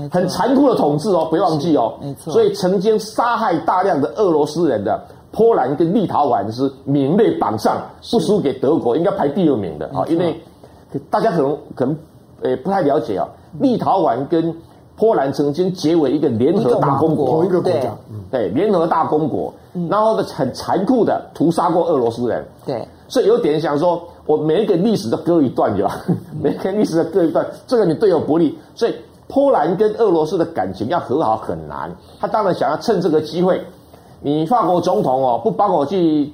[0.09, 1.95] 很残酷的统治哦，不要忘记哦。
[2.01, 2.33] 没错。
[2.33, 4.97] 所以曾经杀害大量的俄罗斯人的
[5.33, 10.07] 波兰跟立陶宛是名列榜上，不输给德国，应该排第二名的啊。
[10.07, 10.41] 因为
[11.11, 11.97] 大家可能可能
[12.43, 14.55] 呃不太了解啊，立陶宛跟
[14.97, 17.95] 波兰曾经结为一个联合大公国，同一个国家，
[18.31, 19.53] 对，联合大公国，
[19.89, 22.87] 然后呢很残酷的屠杀过俄罗斯人，对。
[23.07, 25.89] 所以有点想说，我每一个历史都割一段，就
[26.43, 28.59] 每一个历史都割一段，这个你对我不利。
[28.75, 28.95] 所以
[29.29, 31.91] 波兰跟俄罗斯的感情要和好很难。
[32.21, 33.63] 他当然想要趁这个机会，
[34.21, 36.31] 你法国总统哦不帮我去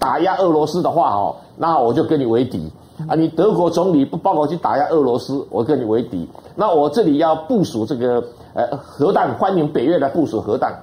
[0.00, 2.72] 打压俄罗斯的话哦，那我就跟你为敌
[3.08, 3.14] 啊。
[3.14, 6.28] 你德国总理不帮我去打压俄罗斯，我跟你为敌。
[6.54, 10.74] 那我这里要部署这个呃核弹，欢迎北约来部署核弹。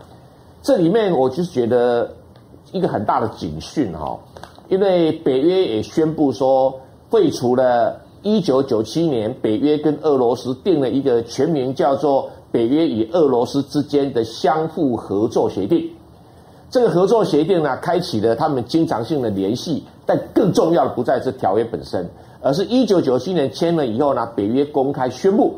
[0.62, 2.10] 这里面我就是觉得
[2.72, 4.18] 一个很大的警讯哈。
[4.70, 6.74] 因为北约也宣布说，
[7.10, 15.80] 废除了1997年北约跟俄罗斯定了一个全名叫做《北约与俄罗斯之间的相互合作协定》。
[16.74, 19.84] 这个合作协定呢，开启了他们经常性的联系。
[20.08, 22.10] 但更重要的不在这条约本身，
[22.42, 25.54] 而是一九九七年签了以后呢，北约公开宣布，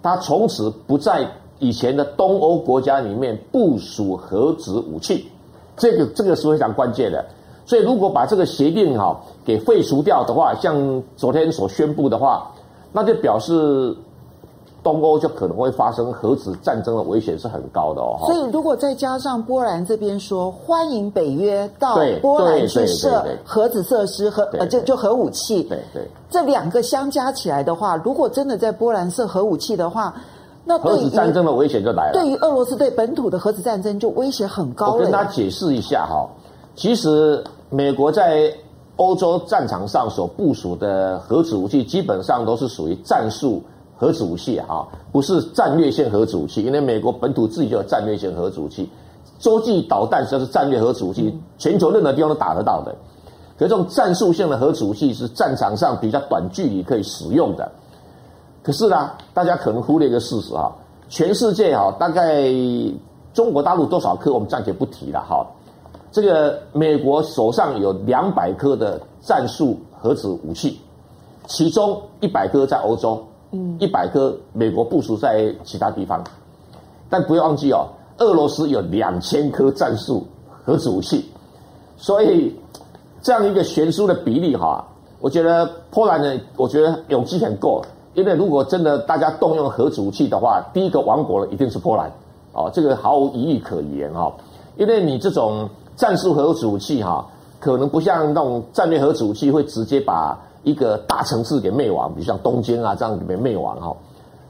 [0.00, 1.26] 他从此不在
[1.58, 5.26] 以前的东欧国家里面部署核子武器。
[5.76, 7.24] 这个这个是非常关键的。
[7.66, 12.48] 所以，如果把这个协定哈给废除掉的话，像昨天所宣布的话，
[12.92, 13.96] 那就表示
[14.82, 18.18] 东欧就可能会发生核子战争的危险是很高的哦。
[18.26, 30.14] 所以，如果再加上波兰这边说欢迎北约到波兰去设核子设施和呃就就核武器，对对，这两个相加起来的话，如果真的在波兰设核武器的话，
[30.64, 32.12] 那核子战争的危险就来了。
[32.12, 34.92] 对于俄罗斯对本土的核子战争就威胁很高了。
[34.92, 36.28] 我跟他解释一下哈。
[36.74, 38.52] 其实，美国在
[38.96, 43.62] 欧洲战场上所部署的核子武器，基本上都是属于战术
[44.02, 46.60] 核子武器啊，不是战略性核子武器。
[46.60, 48.90] 因为美国本土自己就有战略性核子武器，
[49.38, 52.92] 洲际导弹就是战略核子武器，全球任何地方都打得到的。
[53.56, 57.70] 可这种战术性的核子武器是战场上比较短距离可以使用的。
[58.60, 60.72] 可是呢，大家可能忽略一个事实啊，
[61.08, 62.50] 全世界啊，大概
[63.32, 65.46] 中国大陆多少颗，我们暂且不提了哈。
[66.10, 70.80] 这个美国手上有两百颗的战术核子武器，
[71.46, 73.22] 其中一百颗在欧洲，
[73.78, 76.22] 一百颗美国部署在其他地方。
[77.08, 77.86] 但不要忘记哦，
[78.18, 80.26] 俄罗斯有两千颗战术
[80.64, 81.24] 核子武器，
[81.96, 82.54] 所以
[83.20, 84.84] 这样一个悬殊的比例哈，
[85.20, 87.82] 我觉得波兰呢，我觉得勇气很够，
[88.14, 92.10] 因为如果真的大家动用核子武器的话，第一个亡国的一定是波兰，
[92.52, 94.32] 哦，这个毫无疑义可言哈，
[94.76, 95.68] 因为你这种。
[95.94, 97.24] 战术核子武器哈，
[97.60, 103.96] 可能不像那种战略核子武器会直接把一个大城市给灭亡，比如像东京啊这样给灭亡哈。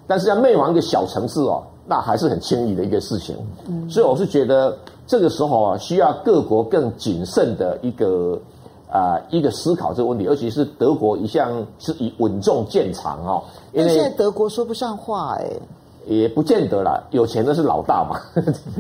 [0.07, 3.37] 但是要灭亡一个小城市哦，那还是很轻易的一个事情。
[3.89, 8.39] 所以我是觉得这个时候啊，需要各国更谨慎的一个
[8.91, 13.43] 啊一个思考这个问题，尤其是德国一向是以稳重见长哦。
[13.73, 15.51] 因为现在德国说不上话哎。
[16.05, 18.19] 也不见得啦，有钱的是老大嘛，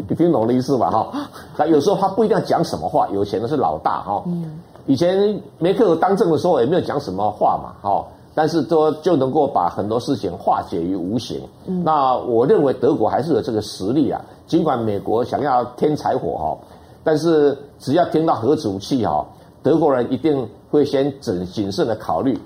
[0.09, 0.91] 你 听懂的意思吧？
[0.91, 4.21] 哈，他有时候他不一定要讲什么话，有钱的是老大哈。
[4.27, 11.41] 嗯，以前梅克尔当政的时候也没有讲什么话嘛，哈，但是都就能够把很多事情化解于无形。
[11.67, 16.59] 嗯，那我认为德国还是有这个实力啊，尽管美国想要添柴火哈，
[17.05, 19.27] 但是只要听到核子武器哈，
[19.63, 22.39] 德国人一定会先谨谨慎的考虑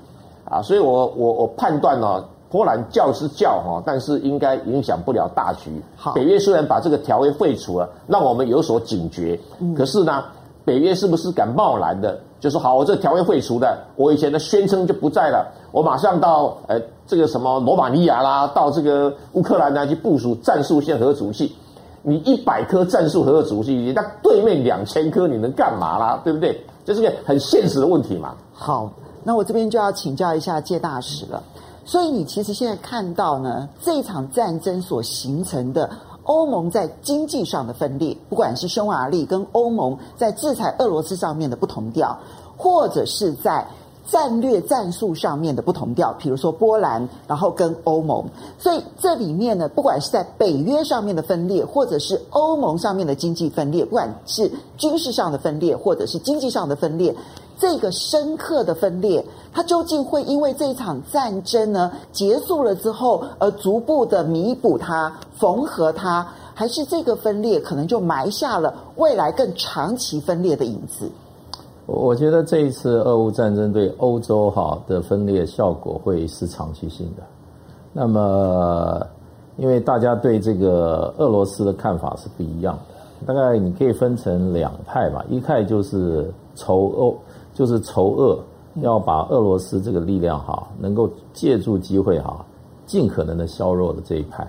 [0.45, 2.25] 啊，所以我我我判断呢。
[2.49, 5.83] 波兰叫是叫哈，但是应该影响不了大局。
[5.97, 9.39] 好，北约虽然把这个条约废除了，让我们有所警觉。
[9.59, 10.23] 嗯，可是呢，
[10.65, 21.55] 北约是不是敢贸然的就说好，我这个条约废除的，我以前的宣称就不在了，我马上到呃这个什么罗马尼亚啦，到这个乌克兰呢去部署战术性核武器？
[22.03, 26.21] 你一百颗战术核武器，那对面两千颗，你能干嘛啦？
[26.23, 26.65] 对不对？
[26.85, 28.35] 这是个很现实的问题嘛。
[28.53, 28.89] 好，
[29.25, 31.43] 那我这边就要请教一下介大使了。
[31.85, 35.89] 所以你其实现在看到呢，这一场战争所形成的
[36.27, 42.17] 欧盟在经济上的分裂，不管是匈牙利跟欧盟在制裁俄罗斯上面的不同调，
[42.57, 43.67] 或者是在。
[44.09, 48.25] 战略战术上面的不同调，比如说波兰，然后跟欧盟，
[48.57, 57.13] 所以这里面呢，不管是在北约上面的分裂，或者是欧盟上面的经济分裂，不管是军事上的分裂，或者是经济上的分裂，
[57.59, 71.11] 这个深刻的分裂，它究竟会因为这一场战争呢结束了之后，而逐步的弥补它、缝合它，还是这个分裂可能就埋下了未来更长期分裂的影子？
[71.87, 77.23] 我觉得这一次俄乌战争对欧洲哈的分裂效果会是长期性的。
[77.93, 79.07] 那么，
[79.57, 85.25] 因为大家对这个俄罗斯的看法是不一样的，大概你可以分成两派吧。
[85.31, 87.17] 一派就是仇欧，
[87.57, 88.39] 就是仇俄，
[88.83, 92.45] 要把俄罗斯这个力量哈能够借助机会哈
[92.85, 94.47] 尽可能的削弱的这一派。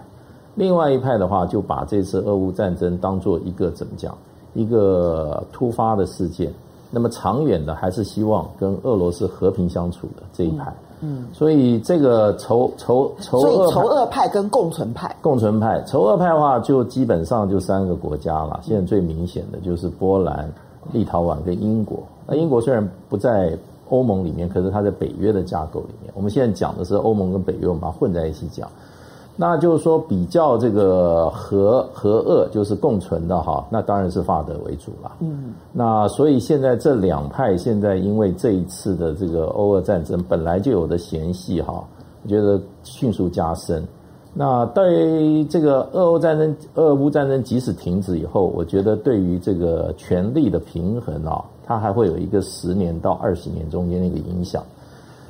[0.56, 4.14] 另外一派的话，就把这次俄乌战争当做一个怎么讲，
[4.54, 6.54] 一个突发的事件。
[6.92, 18.60] 那么长远的还是希望跟俄罗斯和平相处的这一派，嗯，嗯，所以这个仇仇仇，所以仇俄派跟共存派，共存派仇俄派的话，就基本上就三个国家了。
[18.64, 20.52] 现在最明显的就是波兰、
[20.92, 22.02] 立陶宛跟英国。
[22.28, 23.58] 那英国虽然不在
[23.90, 26.12] 欧盟里面，可是它在北约的架构里面。
[26.14, 28.70] 我们现在讲的是欧盟跟北约，我们把它混在一起讲。
[29.40, 35.12] 那就是说，比较这个和和恶就是共存的哈，那当然是法德为主了。
[35.20, 41.88] 嗯，那所以现在这两派现在因为这一次的这个欧俄战争本来就有的嫌隙哈，
[42.24, 43.88] 我觉得迅速加深。
[44.34, 54.64] 那对于这个俄欧战争、俄乌战争即使停止以后，我觉得对于这个权力的平衡啊，它还会有一个十年到二十年中间的一个影响。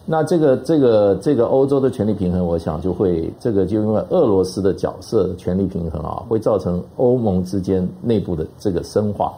[0.06, 9.34] 那这个这个这个欧洲的权力平衡，我想就会这个就因为俄罗斯的角色权力平衡啊，会造成欧盟之间内部的这个深化。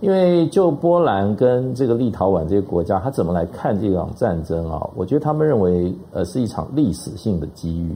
[0.00, 4.88] 因为就波兰跟这个立陶宛这些国家，他怎么来看这场战争啊？
[4.94, 7.94] 我觉得他们认为呃是一场历史性的机遇。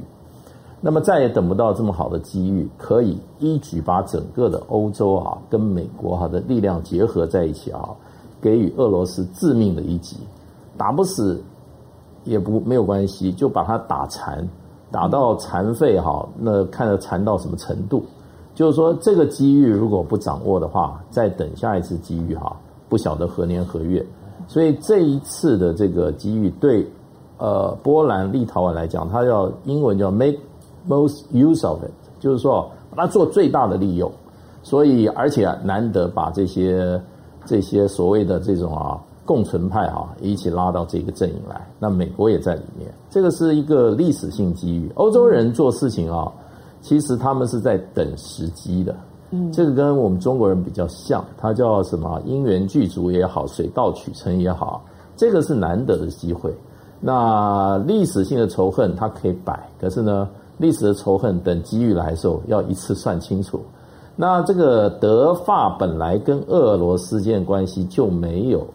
[0.80, 7.90] 那么再也等不到这么好的机遇，可以一举把整个的欧洲啊跟美国哈的力量结合在一起啊，
[8.40, 10.16] 给予俄罗斯致命的一击，
[10.76, 11.42] 打不死。
[12.24, 14.46] 也不没有关系，就把它打残，
[14.90, 16.28] 打到残废哈。
[16.38, 18.04] 那看着残到什么程度？
[18.54, 22.54] 就是说，这个机遇如果不掌握的话，再等下一次机遇哈，
[22.86, 24.04] 不晓得何年何月。
[24.46, 26.86] 所以这一次的这个机遇，对
[27.38, 30.36] 呃波兰、立陶宛来讲，它要英文叫 make
[30.86, 34.10] most use of it，就是说把它做最大的利用。
[34.62, 37.00] 所以而且难得把这些
[37.44, 39.00] 这些所谓的这种啊。
[39.28, 44.90] 共存派啊，一起拉到这个阵营来，那美国也在里面，这个是一个历史性机遇。
[44.94, 46.32] 欧洲人做事情啊，
[46.80, 48.96] 其实他们是在等时机的，
[49.32, 52.18] 嗯，这个跟我们中国人比较像，它叫什么？
[52.24, 54.82] 因缘具足也好，水到渠成也好，
[55.14, 56.50] 这个是难得的机会。
[56.98, 63.60] 那历史性的仇恨它可以摆，可是呢，历史的仇恨等机遇来的时候，要一次算清楚。
[64.20, 68.66] 那这个德法本来跟俄罗斯间的关系就没有。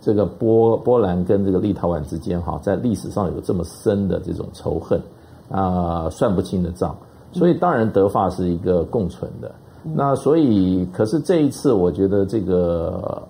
[0.00, 5.00] 这个波波兰跟这个立陶宛之间哈，在历史上有这么深的这种仇恨
[5.50, 6.96] 啊，算不清的账。
[7.32, 9.52] 所以当然德法是一个共存的。
[9.94, 13.22] 那所以，可是这一次我觉得这个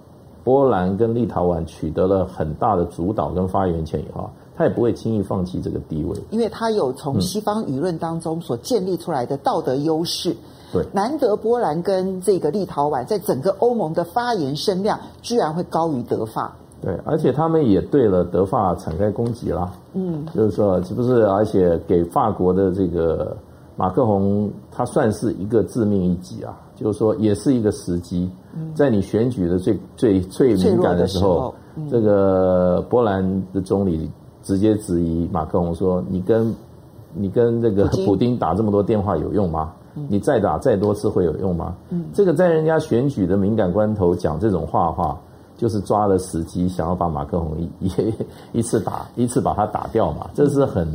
[0.44, 10.34] 波兰跟立陶宛取得了很大的主导跟发言权以后，他也不会轻易放弃这个地位，因为他有从西方舆论当中所建立出来的道德优势。
[10.72, 16.56] 对，难得波兰跟这个立陶宛在整个欧盟的发言声量居然会高于德法。
[16.80, 21.22] 对，而且他们也对了德法敞开攻击了，嗯，就是说，是不是？
[21.26, 23.36] 而且给法国的这个
[23.76, 28.28] 马克宏，他算是一个致命一击啊，就是说，也是一个时机，
[28.74, 31.54] 在你选举的最最最敏感的时候，时候。
[31.74, 34.10] 嗯、这个波兰的总理
[34.42, 36.54] 直接质疑马克宏说：“你跟
[37.14, 39.72] 你跟这个普丁打这么多电话有用吗？
[40.08, 41.74] 你再打再多次会有用吗？
[41.90, 45.18] 嗯，这个在人家选举的敏感关头讲这种话的话。”
[45.54, 48.14] 就是抓了时机，想要把马克宏一 一
[48.50, 50.88] 一次打一次把他打掉嘛，这是很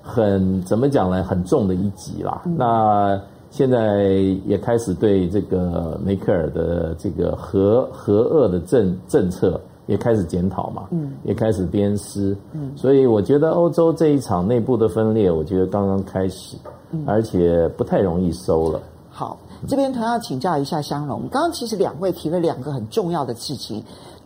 [0.00, 1.22] 很怎么讲呢？
[1.22, 2.40] 很重的一击啦。
[2.46, 3.20] 嗯、那
[3.50, 4.04] 现在
[4.46, 9.60] 也开始对这个梅克尔的这个核核恶的政政策
[9.90, 16.56] 也开始检讨嘛，嗯，也开始鞭尸，嗯，所以我觉得欧洲这一场内部的分裂，我觉得刚刚开始，
[16.92, 18.80] 嗯，而且不太容易收了。
[19.10, 19.36] 好。
[19.68, 23.84] 这边同样请教一下香龙，刚刚其实两位提了两个很重要的事情，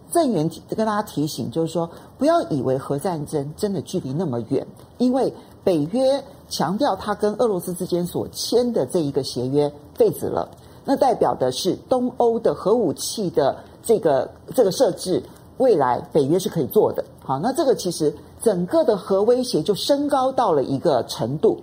[0.09, 4.65] 郑源跟大家提醒，就是说不要以为核战争真的距离那么远，
[4.99, 5.35] 因为
[5.65, 10.49] 北约强调他跟俄罗斯之间所签的这一个协约废止了，
[10.85, 15.21] 那代表的是东欧的核武器的这个这个设置，
[15.59, 17.05] 未来北约是可以做的。
[17.20, 21.59] 好，那这个其实整个的核威胁就升高到了一个程度。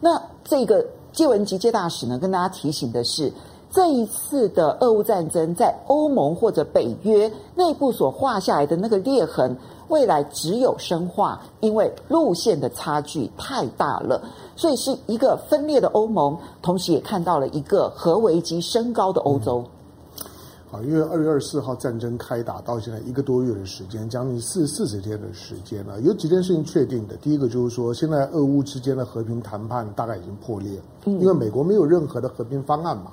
[0.00, 3.32] 那这个介文汲介大使呢，跟大家提醒的是，
[3.70, 9.56] 这一次的俄乌战争在欧盟或者北约内部所画下来的那个裂痕。
[9.88, 14.20] 未来只有深化，因为路线的差距太大了，
[14.54, 19.64] 所以是一个分裂的欧盟，同时也看到了一个核危机升高的欧洲。
[20.70, 25.98] 好，因为二月二十四号战争开打到现在一个多月的时间，将近四四十天的时间了。
[26.02, 33.12] 有几件事情确定的，第一个就是说，现在俄乌之间的和平谈判大概已经破裂，因为美国没有任何的和平方案嘛。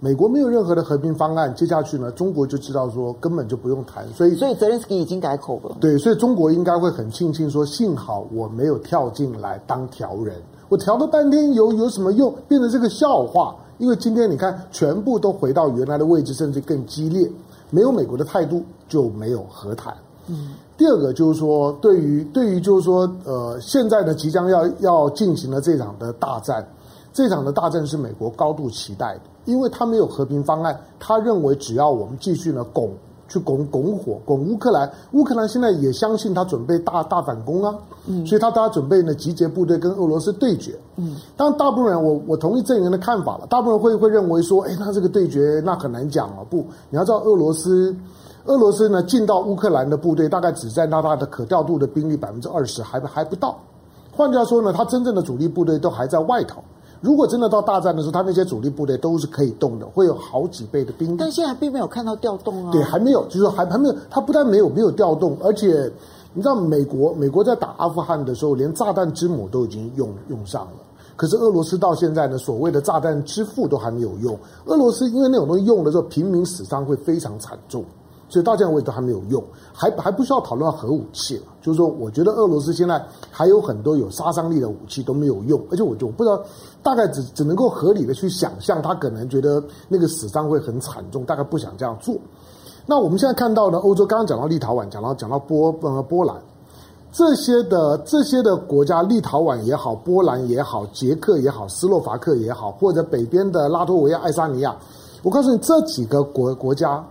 [0.00, 5.76] 美国没有任何的和平方案，接下去呢，中国就知道说根本就不用谈，所以所以泽连斯基已经改口了。
[5.80, 12.34] 对，所以中国应该会很庆幸说，幸好我没有跳进来当调人，我调了半天有有什么用？
[12.48, 13.54] 变成这个笑话。
[13.78, 17.30] 因为今天你看，全部都回到原来的位置，甚至更激烈。
[17.70, 19.94] 没有美国的态度，就没有和谈。
[20.26, 20.54] 嗯。
[20.76, 26.66] 第二个就是说，对于对于就是说，呃，现在呢，即将要要进行的这场的大战。
[27.12, 32.92] 这场的大战是美国高度期待的，因为他没有和平方案，他认为只要我们继续呢拱
[33.28, 37.74] 去拱拱火拱乌克兰，乌克兰现在也相信他准备大大反攻啊，
[38.06, 47.94] 嗯，所以他大家准备呢集结部队跟俄罗斯对决，嗯，当然大部分人我我同意阵营的看法了，大部分人会会认为说，哎，那这个对决那很难讲啊，不，你要知道俄罗斯，
[48.46, 53.58] 俄罗斯呢进到乌克兰的部队大概只占到他的可调度的兵力百分之二十，还还不到，
[54.10, 56.62] 换句话说呢，他真正的主力部队都还在外头。
[57.00, 61.16] 如果真的到大战的时候，他那些主力部队都是可以动的，会有好几倍的兵力。
[61.18, 62.72] 但现在并没有看到调动啊。
[62.72, 63.94] 对，还没有，就是说还还没有。
[64.10, 65.90] 他不但没有没有调动，而且
[66.34, 70.72] 你知道，美国美国在打阿富汗的时候，连炸弹之母都已经用用上了。
[71.14, 74.38] 可是俄罗斯到现在呢，所谓的炸弹之父都还没有用。
[74.66, 77.84] 俄罗斯因为那种东西用的时候，平民死伤会非常惨重。
[78.28, 81.44] 所以到现在为止都还没有用，还还不需要讨论核武器了。
[81.62, 86.40] 就是说，我觉得俄罗斯现在还有很多有杀伤力的武器都没有用，而且我就不知道，
[86.82, 92.14] 大概只只能够合理的去想象，他可能觉得那个死伤会很惨重，大概不想这样做。
[92.86, 96.36] 那我们现在看到呢，欧洲刚刚讲到立陶宛，讲到讲到波呃波兰
[97.12, 104.74] 这些的这些的国家，立陶宛也好，波兰也好，捷克也好，斯洛伐克也好，或者北边的拉脱维亚、爱沙尼亚，
[105.22, 107.04] 我告诉你这几个国国家。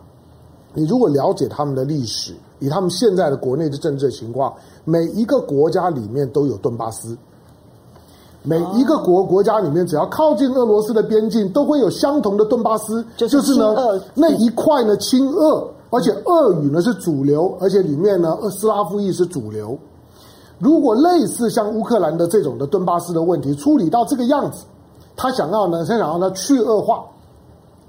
[0.74, 4.54] 你如果了解他们的历史，以他们现在的国内的政治情况，
[4.84, 7.18] 每一个国家里面都有顿巴斯，
[8.44, 13.76] 每一个国国家里面只要靠近俄罗斯的边境，都会有相同的顿巴斯，就是呢
[14.14, 19.78] 那一块呢亲俄，而且俄语呢是主流，而且里面呢斯拉夫裔是主流。
[20.60, 24.66] 如果类似像乌克兰的这种的顿巴斯的问题处理到这个样子，
[25.16, 27.04] 他想要呢，他想要呢去恶化。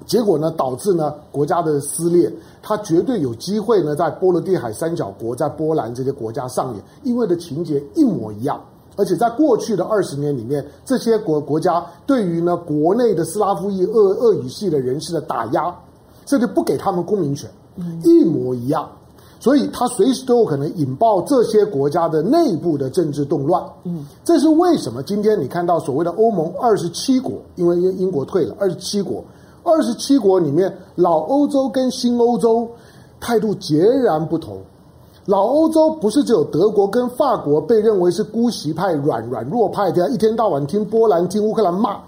[0.06, 2.32] 结果呢，导致呢国家的撕裂，
[2.62, 8.60] 他绝对有机会呢在波罗的海三角国、在波兰这些国家上演，因为的情节一模一样。
[8.96, 15.72] 而且在过去的二十年里面，这些国国家对于呢国内的斯拉夫裔俄俄语系的人士的打压，
[16.24, 17.48] 这就不给他们公民权，
[18.02, 18.88] 一模一样。
[19.40, 23.62] 所以他随时都有可能引爆这些国家的内部的政治动乱。
[23.84, 25.00] 嗯，这是为什么？
[25.04, 29.22] 今天你看到所谓的欧盟二十七国，因为英英国退了，二十七国。
[29.62, 32.68] 二十七国里面，老欧洲跟新欧洲
[33.20, 34.58] 态度截然不同。
[35.26, 41.98] 老欧洲不是只有德国跟法国被认为是姑息派、软软弱派，这样一天到晚听波兰、听乌克兰骂。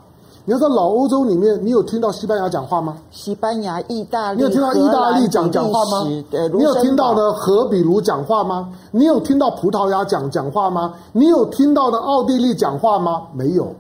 [0.47, 2.97] 你要知道，老欧洲里面，你有听到西班牙讲话吗？
[3.11, 6.03] 西班牙、意大利，你有听到意大利讲讲话吗？
[6.05, 8.71] 你有听到的荷比卢讲话吗？
[8.91, 10.95] 你有听到葡萄牙讲讲话吗？
[11.13, 13.25] 你有听到的奥地利讲话吗？
[13.35, 13.75] 没有。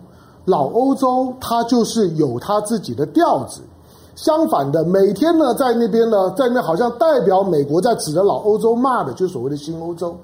[0.45, 3.61] 老欧洲，它就是有它自己的调子。
[4.16, 10.14] 相反的，每天呢，在那边呢，在那好像代表美国在指着老欧洲骂的，就是所谓的新欧洲。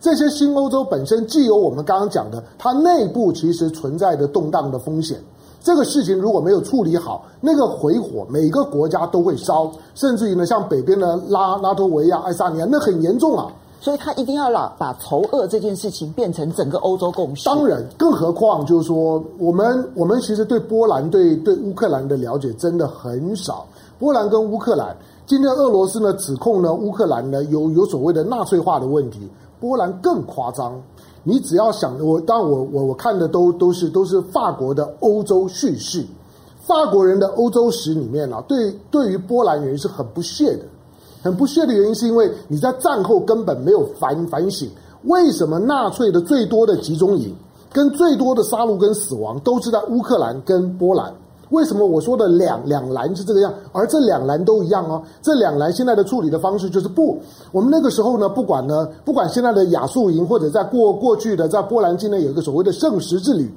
[0.00, 5.18] 这些新欧洲本身既有我们刚刚讲的，它内部其实存在的动荡的风险。
[5.62, 13.46] 这个事情如果没有处理好，那个回火，每个国家都会烧，甚至于呢，像北边的拉拉脱维亚、爱沙尼亚，那很严重啊。
[13.80, 17.46] 所以他一定要把把仇恶这件事情变成整个欧洲共识。
[17.46, 23.66] 当然，更何况就是说，我们我们其实对波兰、对对乌克兰的了解真的很少。
[23.98, 24.94] 波兰跟乌克兰，
[25.26, 29.28] 今天俄罗斯呢指控呢乌克兰呢有有所谓的纳粹化的问题，
[29.58, 30.80] 波兰更夸张。
[31.22, 36.04] 你只要想，我当然我我我看的都都是都是法国的欧洲叙事，
[36.66, 40.64] 法国人的欧洲史里面啊，对对于波兰人是很不屑的。
[41.22, 44.68] 很不屑的原因是因为你在战后根本没有反反省，
[45.04, 47.34] 为什么纳粹的最多的集中营
[47.72, 51.12] 跟最多的杀戮跟死亡都是在乌克兰跟波兰。
[51.50, 53.52] 为什么我说的两两蓝是这个样？
[53.72, 55.02] 而这两蓝都一样哦。
[55.20, 63.52] 这两蓝现在的处理的方式就是不，我们那个时候呢，不管呢，不管现在的亚速营或者在过过去的在波兰境内有一个所谓的圣石之旅，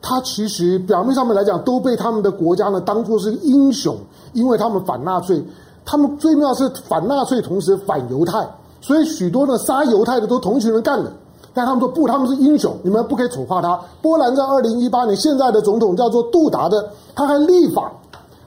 [0.00, 3.96] 它其实表面上面来讲都被他们的国家呢当作是英雄，
[4.32, 5.44] 因为他们反纳粹，
[5.84, 8.48] 他们最妙是反纳粹同时反犹太，
[8.80, 11.12] 所以许多的杀犹太的都同一群人干的。
[11.54, 13.78] 但他们说不，他们是英雄，你们不可以丑化他。
[14.00, 17.92] 波兰在二零一八年，现在的总统叫做杜达的，他还立法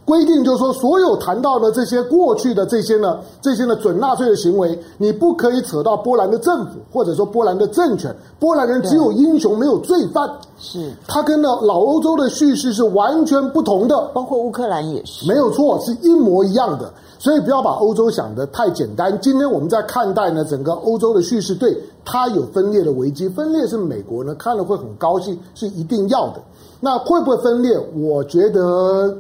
[0.06, 8.16] 规定，就是说所有谈到的这些过去的这些呢，这些呢准纳粹的行为，你不可以扯到波兰的政府或者说波兰的政权。
[8.40, 10.30] 波兰人只有英雄，没有罪犯。
[10.60, 16.94] 是，他跟那老欧洲的叙事是完全不同的，包括乌克兰也是，没有错，是一模一样的。
[17.18, 19.20] 所以不要把欧洲想得太简单。
[19.20, 23.28] 今天我们在看待呢，整个欧洲的叙事，对它有分裂的危机。
[23.30, 26.42] 分裂是美国呢看了会很高兴，是一定要的。
[26.80, 27.80] 那会不会分裂？
[27.96, 29.18] 我觉得，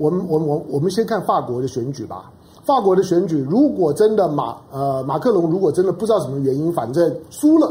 [0.00, 2.30] 我们我们我我们先看法国的选举吧。
[2.64, 7.66] 法国的选举，如果真的马呃马克龙如果真的不知道什么原因，反正输了，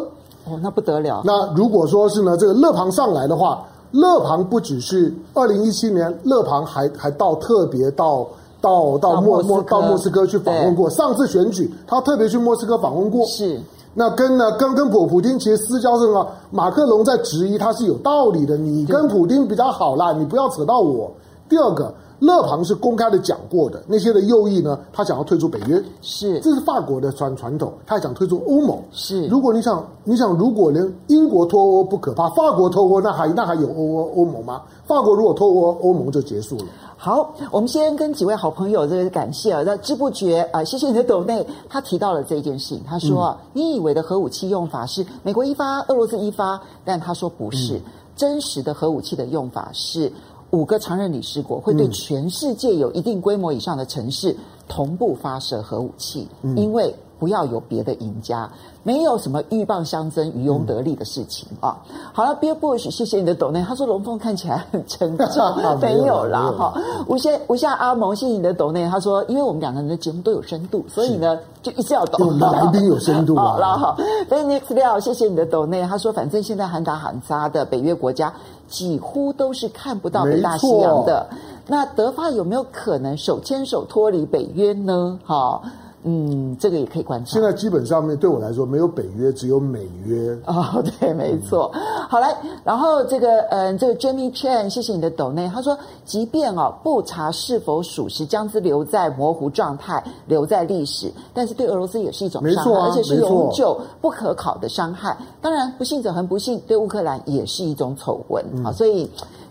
[0.46, 1.24] 哦，那不得了。
[1.26, 8.28] 那如果说是呢，这个勒庞上来的话，勒庞不只是二零一七年，勒庞还还到特别到。
[8.62, 13.26] 到到莫莫到莫斯科去访问过，上次选举他特别去莫斯科访问过。
[13.26, 13.58] 是，
[13.94, 16.28] 那跟呢跟跟普普丁其实私交是什么？
[16.52, 21.10] 马克龙在质疑他是有道理的，你跟普丁比较好啦，你不要扯到我。
[21.48, 21.94] 第二个。
[22.20, 29.26] 勒庞是公开的讲过的，那些的右翼呢，他想要退出北约，是，这是法国的传传统，他还想退出欧盟，是。
[29.28, 34.64] 如果你想，你想，如果连英国脱欧不可怕，法国脱欧那还那还有欧欧欧盟吗？
[34.86, 36.66] 法国如果脱欧，欧盟就结束了。
[36.98, 47.82] 好，我们先跟几位好朋友这个感谢啊，那知不觉啊，谢谢你的抖内，他提到了这件事情，他说、嗯、你以为的核武器用法是美国一发，俄罗斯一发，但他说不是，嗯、
[48.18, 50.12] 真实的核武器的用法是。
[50.52, 54.36] 五个常任理事国会对全世界有一定规模以上的城市
[54.68, 58.50] 同步发射核武器，嗯、因为不要有别的赢家，
[58.84, 61.78] 没有什么鹬蚌相争、渔翁得利的事情、嗯、啊。
[62.14, 63.62] 好了，Bill Bush，谢谢你的抖内。
[63.62, 65.28] 他说龙凤看起来很沉重，
[65.82, 66.74] 没有啦哈。
[67.08, 68.90] 吴夏吴夏阿蒙，谢谢你的抖内。
[68.90, 72.30] 他说，因为我们两个人的节目都有深度，所以呢就一直要抖。
[72.40, 73.98] 来宾有深度 好了哈。
[74.30, 75.84] Phoenix 廖，谢谢你的抖内。
[75.84, 78.34] 他说，反正现在喊打喊杀的北约国家。
[78.70, 81.26] 几乎都是看不到北大西洋的。
[81.66, 85.18] 那德法有没有可能手牵手脱离北约呢？
[85.26, 85.60] 哈，
[86.04, 87.32] 嗯，这个也可以观察。
[87.32, 90.38] 现在基本上面对我来说，没有北约，只有美约。
[90.46, 91.70] 哦， 对，没错。
[91.74, 95.50] 嗯、好来，然后这个，嗯，这个 Jamie Chan，谢谢你的抖内。
[95.54, 105.18] 他说，即便哦不查是否属实，将之留在模糊状态，留在历史，但是对俄罗斯也是一种伤害，啊、而且是永久不可考的伤害。
[105.42, 108.74] 当然，不幸者很不幸，对乌克兰也是一种丑闻啊、嗯。
[108.74, 109.10] 所以。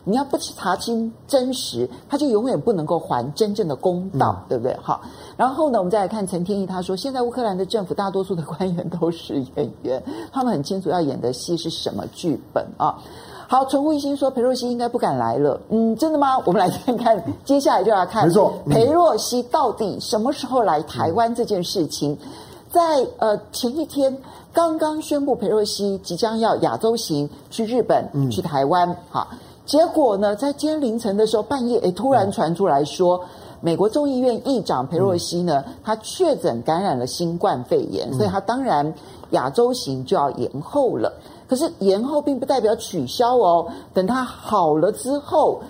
[0.09, 4.75] 你要不查清真实，他就永远不能够还真正的公道，嗯、对不对？
[4.83, 5.03] 好，
[5.37, 10.03] 然后呢，我们再来看陈天一，他说，现在乌克兰的政府大多数的官员都是演员，
[10.33, 12.99] 他们很清楚要演的戏是什么剧本啊。
[13.47, 15.61] 好，纯乎一心说，裴若曦应该不敢来了。
[15.69, 16.39] 嗯，真的吗？
[16.47, 22.29] 我们来看看，接下来就要看，没错，裴若曦到底什么时候来台湾这件事情，嗯、
[22.71, 24.17] 在呃前一天
[24.53, 29.29] 刚刚宣布，裴若曦即将要亚洲行去日本、嗯、去台湾，好。
[29.69, 33.21] 结果呢，在今天凌晨的时候，半夜诶突然传出来说，
[33.61, 38.95] 美国众议院议长佩洛西呢，他确诊感染了新冠肺炎，所以他当然
[39.33, 41.13] 亚洲行就要延后了。
[41.47, 45.61] 可是延后并不代表取消哦，等他好了之后，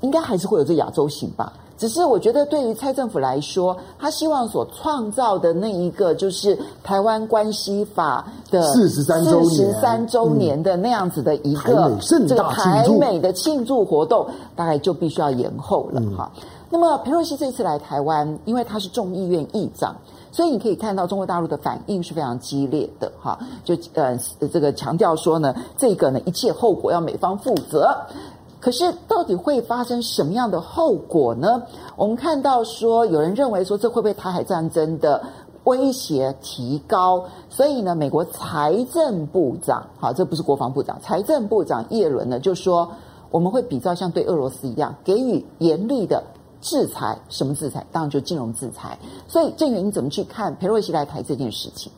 [0.00, 1.52] 应该还是会有这亚洲行吧。
[1.76, 16.30] 只是我觉得，对于蔡政府来说，他希望所创造的那一个，就是台湾关系法的四十三周年，四十三周年的那样子的一个这个台美的庆祝活动，大概就必须要延后了哈。
[16.70, 19.94] 那么佩洛西这次来台湾，因为他是众议院议长，
[20.32, 23.38] 所以你可以看到中国大陆的反应是非常激烈的哈。
[23.64, 24.18] 就呃
[24.52, 27.94] 这个强调说呢，这个呢一切后果要美方负责。
[28.64, 31.62] 可是，到底会发生什么样的后果呢？
[31.96, 35.22] 我们看到说，有人认为说，这会不会台海战争的
[35.64, 37.26] 威胁提高？
[37.50, 42.90] 所以呢，美国财政部长，好，这不是国防部长，财政部长叶伦呢，就说
[43.30, 46.24] 我们会比较像对俄罗斯一样，给予严厉的
[46.62, 47.18] 制裁。
[47.28, 47.84] 什么制裁？
[47.92, 48.98] 当然就金融制裁。
[49.28, 51.92] 所以，郑源，你怎么去看裴洛西来台这件事情？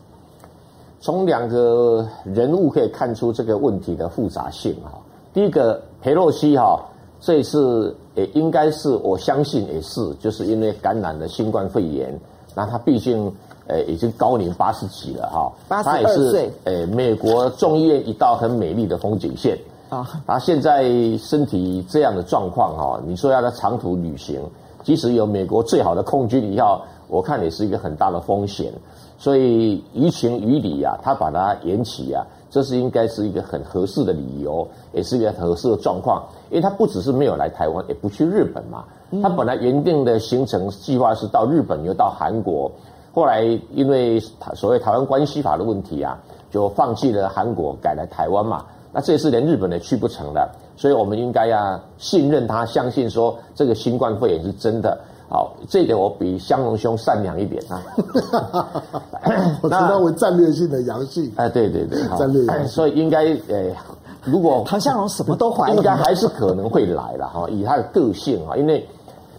[0.99, 4.99] 从两个人物可以看出这个问题的复杂性啊。
[5.33, 5.81] 第一个。
[6.07, 6.81] 裴洛西哈，
[7.21, 12.17] 这一次也应该是我相信也是，就是因为感染了新冠肺炎，
[12.55, 13.29] 那他毕竟
[13.67, 19.59] 呃，已经高龄八十几了哈，八十二岁，呃，美国众议院一道很美丽的风景线。
[19.89, 20.85] 啊，他现在
[21.19, 24.41] 身体这样的状况哈，你说要在长途旅行，
[24.85, 28.73] 即使有美国最好的空军一号，我看也是一个很大的风险，
[29.19, 38.85] 所以于情于理呀，他把它延期呀，这是应该是一个很合适的理由，也是一个很合适的状况，因为他不只是没有来台湾，也不去日本嘛，
[39.23, 42.71] 他本来原定的行程计划是到日本又到韩国。
[43.13, 43.43] 后来
[43.73, 44.21] 因为
[44.55, 46.19] 所谓台湾关系法的问题啊，
[46.51, 48.65] 就放弃了韩国，改来台湾嘛。
[48.93, 54.99] 那这次连日本也去不成了，所以我们应该要信任他，相信说这个新冠肺炎是真的。
[55.29, 57.83] 好，这一点我比香龙兄善良一点啊。
[59.63, 61.33] 我称他为战略性的阳性。
[61.37, 62.69] 哎，对对对，战略阳性。
[62.69, 63.71] 所以应该呃，
[64.25, 67.49] 如果唐香龙什么都怀疑，应该还是可能会来了哈。
[67.51, 68.87] 以他的个性啊，因为。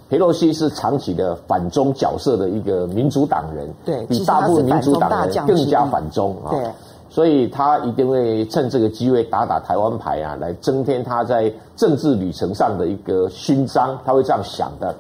[0.10, 6.64] 佩洛西是长期的反中角色的一个民主党人，对，比大部分民主党人更加反中啊，对，
[7.10, 14.96] 所以他一定会趁这个机会打打台湾牌啊，来增添他在政治旅程上的一个勋章，他会这样想的。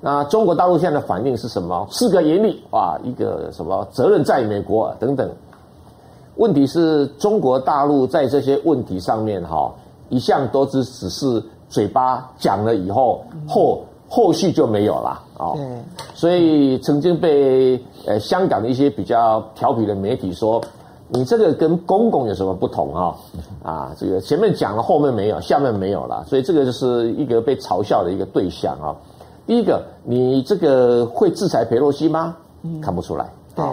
[0.00, 1.86] 那中国大陆现在的反应是什么？
[1.90, 5.28] 四个严厉啊，一个什么责任在美国等等。
[6.36, 9.72] 问题是中国大陆在这些问题上面哈，
[10.08, 13.82] 一向都只只是嘴巴讲了以后后。
[14.10, 15.52] 后续就没有了啊，
[16.14, 20.58] 所以曾经被呃香港的一些比较调皮的媒体说，
[21.08, 23.14] 你这个跟公公有什么不同啊？
[23.62, 28.96] 啊，这个前面讲了，后面没有，下面没有了，所以这个就是一个被嘲笑的一个对象啊。
[29.48, 32.36] 第一个，你这个会制裁佩洛西吗？
[32.82, 33.26] 看不出来。
[33.54, 33.64] 对。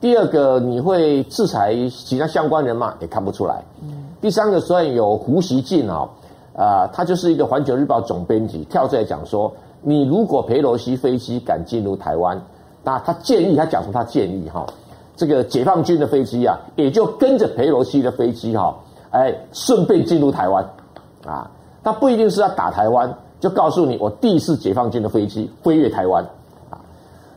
[0.00, 2.94] 第二个，你会制裁其他相关人吗？
[3.00, 3.62] 也看不出来。
[4.18, 6.08] 第三个，虽然有胡锡进啊，
[6.56, 9.52] 啊，他就是一个环球日报总编辑，跳出来讲说。
[9.82, 12.38] 你如果佩洛西飞机敢进入台湾，
[12.82, 14.66] 那他建议他讲出他建议哈，
[15.16, 18.74] 这个解放军的飞机啊，也就跟着佩洛西的飞机哈，
[19.10, 20.62] 哎，顺便进入台湾，
[21.26, 21.50] 啊，
[21.82, 23.10] 他不一定是要打台湾，
[23.40, 26.22] 就告诉你我第一次解放军的飞机飞越台湾，
[26.70, 26.78] 啊，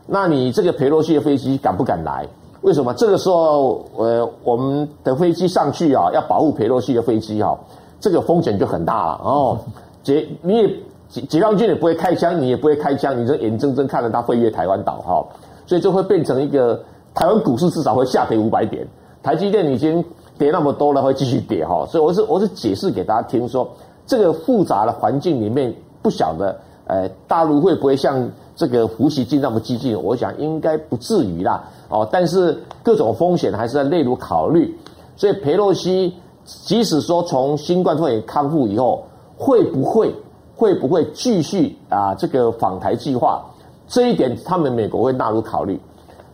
[0.06, 2.24] 那你这个裴洛西的飞机敢不敢来？
[2.60, 2.94] 为什么？
[2.94, 7.58] 这个时候呃，我们的飞机上去啊，要保护裴洛西的飞机哈，
[7.98, 9.58] 这个风险就很大了哦，
[10.02, 10.70] 解你也。
[11.06, 15.24] 解解放军也不会开枪，你也不会开枪，你就眼睁睁看着他飞越台湾岛哈，
[15.64, 16.82] 所以就会变成一个
[17.14, 18.84] 台湾股市至少会下跌五百点，
[19.22, 20.02] 台积电已经
[20.38, 23.68] 跌那么多了，会继续跌哈，所以我是我是解释给大家听说，
[24.06, 25.72] 这个复杂的环境里面
[26.04, 26.54] 不晓得，
[26.86, 29.98] 呃，大陆会不会像这个胡锡进那么激进？
[30.00, 34.78] 我想应该不至于啦，哦，但是各种风险还是要列入考虑，
[35.16, 39.02] 所以佩洛西即使说从新冠肺炎康复以后，
[39.38, 40.14] 会不会？
[40.56, 42.14] 会不会继续啊？
[42.14, 43.44] 这个访台计划，
[43.88, 45.80] 这一点他们美国会纳入考虑。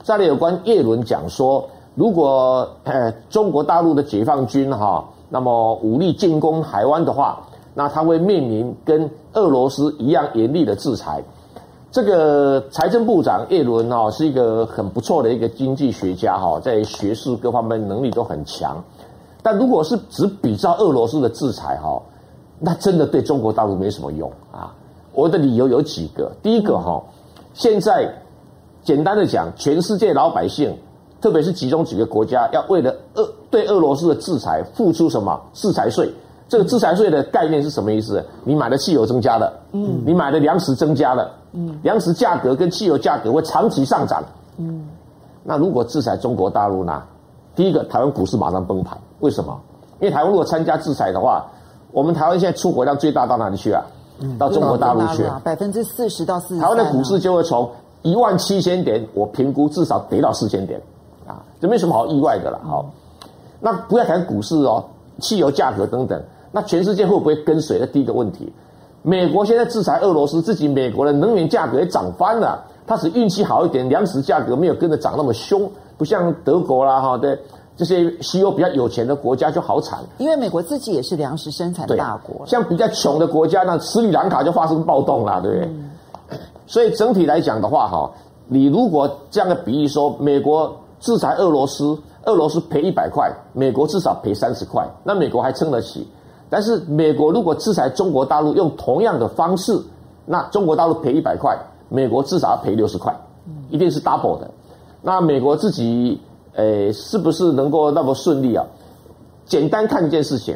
[0.02, 7.40] 再来有关叶伦讲说，如果呃中国大陆的解放军哈，那么武力进攻台湾的话，
[7.74, 11.22] 那他会面临跟俄罗斯一样严厉的制裁。
[11.90, 18.82] 这个财政部长叶伦哈是一个很不错的一个经济学家哈，在学术各方面能力都很强。
[19.42, 22.00] 但如果是只比照俄罗斯的制裁哈。
[22.62, 24.70] 那真的对中国大陆没什么用啊！
[25.14, 26.30] 我的理由有几个。
[26.42, 27.02] 第一个哈，
[27.54, 28.06] 现在
[28.82, 30.76] 简单的讲，全世界老百姓，
[31.22, 36.12] 特别是其中几个国家，要为了俄对俄罗斯的制裁付出什么制裁税？
[36.50, 38.22] 这个制裁税的概念是什么意思？
[38.44, 44.22] 你买的汽油增加了，嗯，你买的粮食增加了，嗯，粮食价格跟汽油价格会长期上涨，
[44.58, 44.86] 嗯。
[45.42, 47.02] 那如果制裁中国大陆呢？
[47.56, 48.98] 第一个，台湾股市马上崩盘。
[49.20, 49.58] 为什么？
[50.00, 51.46] 因为台湾如果参加制裁的话。
[51.92, 53.84] 我们台湾现在出口量最大到哪里去啊？
[54.38, 56.60] 到中国大陆去，百分之四十到四十。
[56.60, 57.68] 台湾的股市就会从
[58.02, 60.80] 一万七千点，我评估至少跌到四千点，
[61.26, 62.60] 啊，这没什么好意外的了。
[62.62, 62.88] 好，
[63.58, 64.84] 那不要谈股市哦，
[65.18, 66.22] 汽油价格等等，
[66.52, 67.78] 那全世界会不会跟随？
[67.78, 68.52] 这第一个问题，
[69.02, 77.38] 美国现在制裁俄罗斯，自己美国的能源价格也涨翻了，它只运气好一点，粮食价格没有跟着涨那么凶，不像德国啦，哈，对。
[77.76, 82.46] 这些西欧比较有钱的国家就好惨，因为美国自己也是粮食生产大国。
[82.46, 85.66] 像比较穷的国家那，斯里兰卡就发生暴动了，对不对？
[85.66, 85.90] 嗯、
[86.66, 88.10] 所以整体来讲的话，哈，
[88.48, 91.96] 你如果这样的比喻说，美国制裁俄罗斯，
[92.26, 96.06] 俄罗斯赔一百块，美国至少赔三十块，那美国还撑得起。
[96.50, 99.80] 但是美国如果制裁中国大陆，用同样的方式，
[100.26, 101.56] 那中国大陆赔一百块，
[101.88, 103.14] 美国至少要赔六十块，
[103.70, 104.50] 一定是 double 的。
[105.00, 106.20] 那美国自己。
[106.56, 108.66] 诶，是不是能够那么顺利啊？
[109.46, 110.54] 简单看一件事情，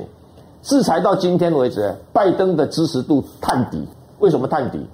[0.61, 3.86] 制裁到今天为止，拜登的支持度探底。
[4.18, 4.84] 为什么探底？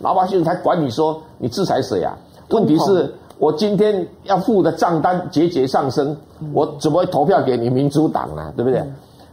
[0.00, 2.16] 老百姓才管你说你制裁谁啊？
[2.48, 6.16] 问题是我今天要付的账单节节上升，
[6.54, 8.50] 我怎么会投票给你民主党呢？
[8.56, 8.82] 对不对？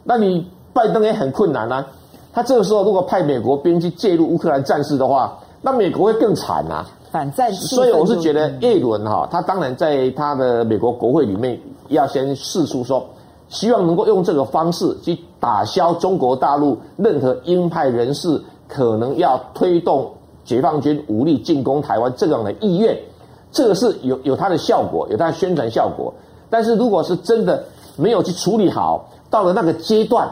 [0.04, 1.86] 那你拜登也很困难啊。
[2.34, 6.86] 他这个时候如果派美国兵去介入乌克兰战事的话，那美国会更惨啊。
[7.12, 11.60] 反战，所以我是觉得叶伦哈，他当然在他的美国国会里面
[11.90, 13.06] 要先试出说，
[13.50, 20.12] 希望能够用这个方式去打消中国大陆任何鹰派人士可能要推动
[20.44, 22.98] 解放军武力进攻台湾这样的意愿，
[23.52, 26.12] 这个是有有它的效果，有它的宣传效果。
[26.50, 27.64] 但是如果是真的
[27.96, 30.28] 没有去处理好，到了那个阶段，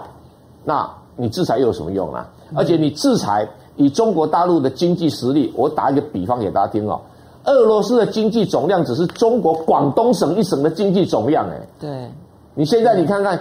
[0.63, 2.29] 那你制裁又有什么用啊？
[2.55, 3.47] 而且你制裁。
[3.77, 6.99] 以中国大陆的经济实力，我打一个比方给大家听哦。
[7.45, 12.11] 俄罗斯的经济总量只是中国广东省一省的经济总量，哎，对。
[12.53, 13.39] 你现在你看看，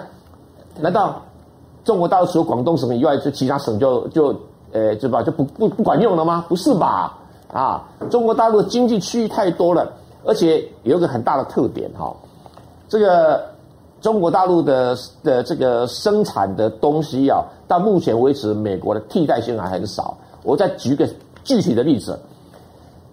[0.78, 1.20] 难道
[1.84, 4.28] 中国大陆除了广东省以外，就其他省就就
[4.72, 5.20] 呃，对吧？
[5.20, 6.46] 就不不不管用了吗？
[6.48, 7.18] 不是吧？
[7.52, 9.92] 啊，中国大陆的经济区域太多了，
[10.24, 12.14] 而且有一个很大的特点哈，
[12.88, 13.49] 这个。
[14.01, 20.16] 中国大陆的的这个生产的东西啊，到目前为止，美国的替代性还很少。
[20.42, 21.07] 我再举个
[21.44, 22.18] 具体的例子，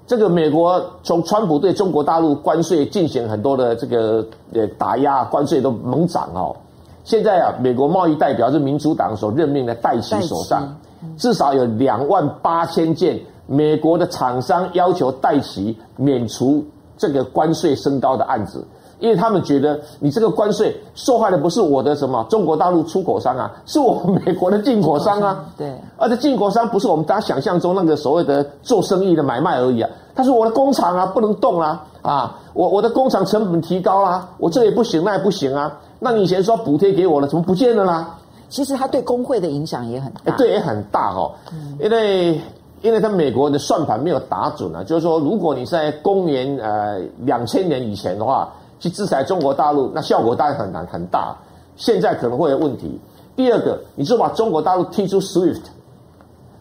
[0.06, 6.56] 这个美国从川普对中国大陆关税进行很多的这个呃打压，关税都猛涨哦。
[7.04, 10.74] 现在啊，美国贸易代表是民主党所任命的戴琪手上，
[11.18, 16.64] 至少有两万八千件美国的厂商要求戴琪免除
[16.98, 18.66] 这个关税升高的案子。
[19.00, 25.45] 因为他们觉得你这个关税受害的不是我的什么中国大陆出口商啊，是我美国的进口商啊。
[25.56, 35.72] 对，而且进口商不是我们大家想象中那个所谓的做生意的买卖而已啊，他说我的工厂啊不能动啊，啊，我我的工厂成本提高啦，我这也不行那也不行啊。
[36.00, 38.18] 那你以前说补贴给我了，怎么不见了啦？
[38.50, 41.32] 其实他对工会的影响也很大，对，也很大哦。
[41.80, 42.41] 因为
[42.82, 48.50] 因为他美国的算盘没有打准啊，就是说如果你在公元呃两千年以前的话。
[48.80, 51.36] 去制裁中国大陆，那效果当然很难很大。
[51.76, 53.00] 现在可能会有问题。
[53.36, 55.62] 第二个，你就把中国大陆踢出 SWIFT，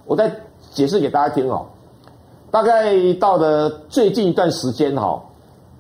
[0.05, 0.31] 我再
[0.71, 1.65] 解释给大家听哦。
[2.51, 5.19] 大概到了最近一段时间哈，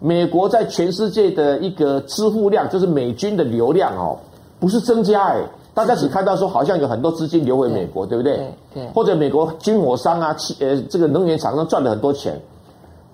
[0.01, 4.19] 美国在全世界的一个支付量，就是美军的流量哦，
[4.59, 5.43] 不是增加哎，
[5.75, 8.55] 大家只看到说好像有很多资金流回美国，对，对不对？
[8.75, 8.89] 对。
[8.95, 12.41] 或者美国军火商啊，汽呃这个能源厂商赚了很多钱，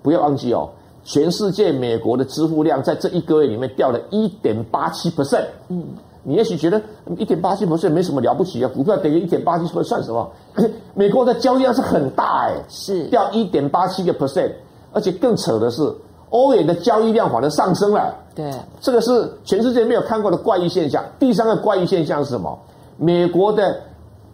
[0.01, 0.69] 不要忘记哦。
[1.03, 5.45] 全世界美国的支付量在这一个月里面掉了一点八七 percent。
[5.67, 5.83] 嗯，
[6.23, 6.81] 你也许觉得
[7.17, 10.31] 一点八七 percent 没什么了不起啊，股票跌个一点八七 percent 算什么？
[10.95, 14.51] 美国的交易量是很大哎，是掉一点八七个 percent，
[14.93, 15.81] 而且更扯的是，
[16.29, 18.15] 欧元的交易量反而上升了。
[18.33, 21.03] 对，这个是全世界没有看过的怪异现象。
[21.19, 22.57] 第三个怪异现象是什么？
[22.97, 23.79] 美国的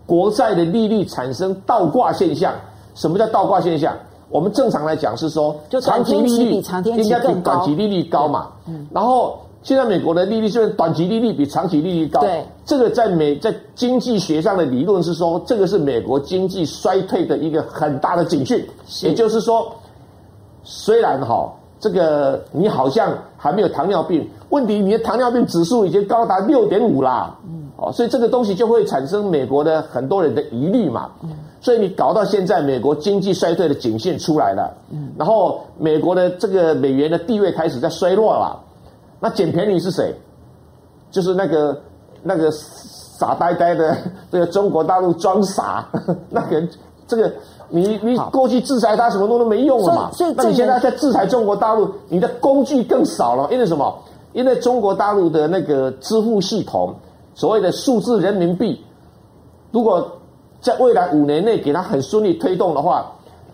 [0.06, 2.54] 国债的利率产生倒挂现象。
[2.96, 3.96] 什么叫倒挂现象？
[4.30, 6.62] 我们正常来讲是说，长期利率
[6.96, 8.50] 应该比短期利率高嘛。
[8.68, 8.88] 嗯。
[8.92, 12.22] 然后现在美国的利率就是短期利率比长期利率高。
[12.22, 12.46] 对。
[12.66, 18.64] 这个在美在经济学上的理论是说，这个是美国经济衰退的一个很大的警讯。
[19.02, 19.74] 也就是说，
[20.64, 27.36] 虽然哈，这个你好像还没有糖尿病，问题你的糖尿病指数已经高达六点五啦。
[27.48, 27.69] 嗯。
[27.82, 31.12] 哦，所以这个东西就会产生美国的很多人的疑虑嘛。
[31.24, 31.30] 嗯。
[31.62, 38.58] 所以你搞到现在，美国经济衰退的警线出来了，嗯，然后美国的这个美元的地位开始在衰落了，
[39.20, 40.16] 那捡便宜是谁？
[41.12, 41.78] 就是那个
[42.24, 43.98] 那个傻呆呆的
[44.32, 45.86] 这个中国大陆装傻，
[46.30, 46.66] 那个
[47.06, 47.30] 这个
[47.68, 53.94] 你你过去制裁他什么都都没用了嘛，所以，所以那你现在在制裁中国大陆，你的工具更少了，因为什么？
[54.32, 56.96] 因为中国大陆的那个支付系统，
[57.40, 58.84] 所谓的数字人民币，
[59.72, 60.06] 如果
[60.60, 63.10] 在未来五年内给它很顺利推动的话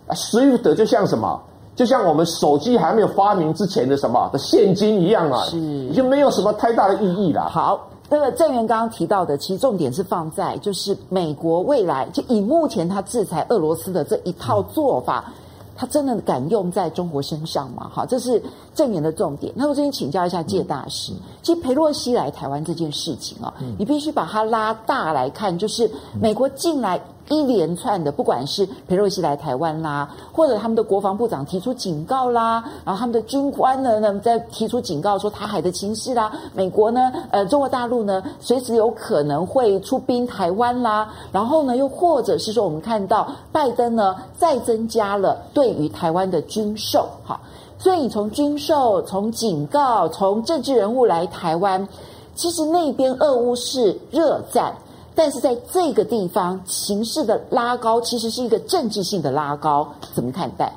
[0.10, 1.40] ，SWIFT 就像什么？
[1.76, 7.48] 就像我们手机还没有发明之前的什么的现金一样啊，是，已经没有什么太大的意义了。
[7.48, 15.26] 好，那个郑源刚刚提到的，其实重点是放在就是美国未来就以目前他制裁俄罗斯的这一套做法。
[15.28, 15.34] 嗯
[15.78, 17.92] 他真的敢用在中国身上吗？
[17.94, 18.42] 哈，这是
[18.76, 19.52] 郑源的重点。
[19.56, 25.90] 那我这边请教一下介大使，其实裴洛西来台湾这件事情啊，你必须把它拉大来看，就是
[26.22, 27.02] 美国进来。
[27.28, 47.42] 一连串的，不管是裴洛西来台湾啦，或者他们的国防部长提出警告啦，然后他们的军官呢，呢在提出警告说台海的情势啦，美国呢，呃，中国大陆呢，随时有可能会出兵台湾啦，然后呢，又或者是说，我们看到拜登呢，再增加了对于台湾的军售，好，
[47.86, 51.88] 所以你从军售、从警告、从政治人物来台湾，
[52.34, 54.74] 其实那边俄乌是热战。
[55.14, 60.74] 但是在这个地方，情势的拉高其实是一个政治性的拉高，怎么看待？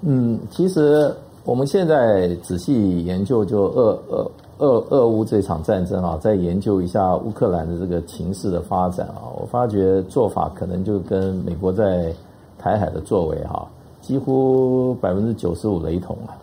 [0.00, 12.12] 嗯，其实我们现在仔细研究就俄俄俄俄乌这场战争啊，再研究一下乌克兰的这个情势的发展啊，我发觉做法可能就跟美国在
[12.58, 13.64] 台海的作为哈，
[14.02, 16.34] 几乎百分之九十五雷同了。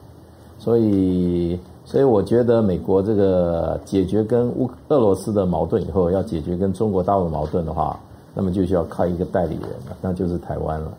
[0.57, 7.99] 所以，所以我觉得美国这个解决跟乌俄罗斯的矛盾以后，要解决跟中国大陆的矛盾的话，
[8.33, 10.91] 那么就需要靠一个代理人了，那就是台湾了。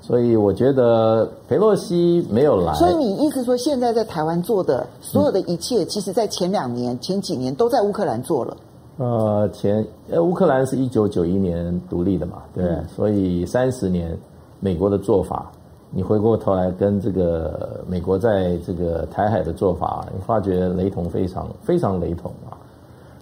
[0.00, 2.74] 所以我觉得佩洛西没有来。
[2.74, 8.56] 所以你意思说，现在在台湾做的所有的一切，其实在前两年、前几年都在乌克兰做了。
[8.98, 14.14] 呃，前呃，乌克兰是一九九一年独立的嘛，对，嗯、所以三十年
[14.60, 15.50] 美国的做法，
[15.96, 22.58] 你回过头来跟这个美国在这个台海的做法，你发觉雷同非常非常雷同啊。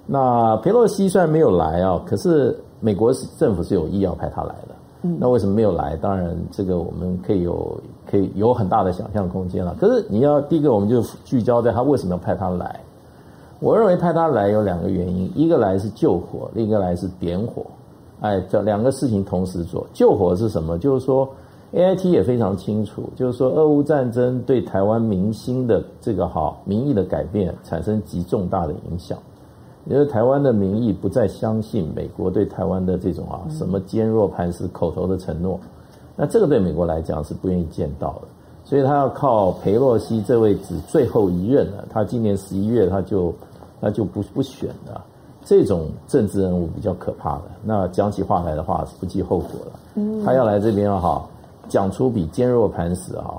[0.07, 4.75] 那佩洛西虽然没有来啊，可是美国政府是有意要派他来的。
[5.18, 5.97] 那为什么没有来？
[5.97, 7.77] 当然，这个我们可以有
[8.09, 9.77] 可以有很大的想象空间了。
[9.79, 12.81] 可是你要第一个，我们就聚焦在他为什么要派他来。
[13.59, 17.66] 我认为派他来有两个原因：一个来是救火，另一个来是点火。
[18.20, 19.85] 哎，这两个事情同时做。
[19.93, 20.79] 救火是什么？
[20.79, 21.29] 就是说
[21.73, 29.18] ，AIT 也非常清楚，就是说，俄乌战争对台湾民心的这个好民意的改变产生极重大的影响。
[29.87, 35.59] 因为台湾的民意不再相信美国对台湾的这种啊什么坚若磐石口头的承诺，
[36.14, 38.29] 那这个对美国来讲是不愿意见到的，
[38.62, 43.35] 所以他要靠裴洛西这位只最后一任了，他今年十一月他就
[43.81, 45.05] 他就不不选了，
[45.45, 51.27] 这种政治人物比较可怕的，那讲起话来的话是不计后果了，他要来这边哈
[51.73, 53.35] 讲出比坚若磐石啊。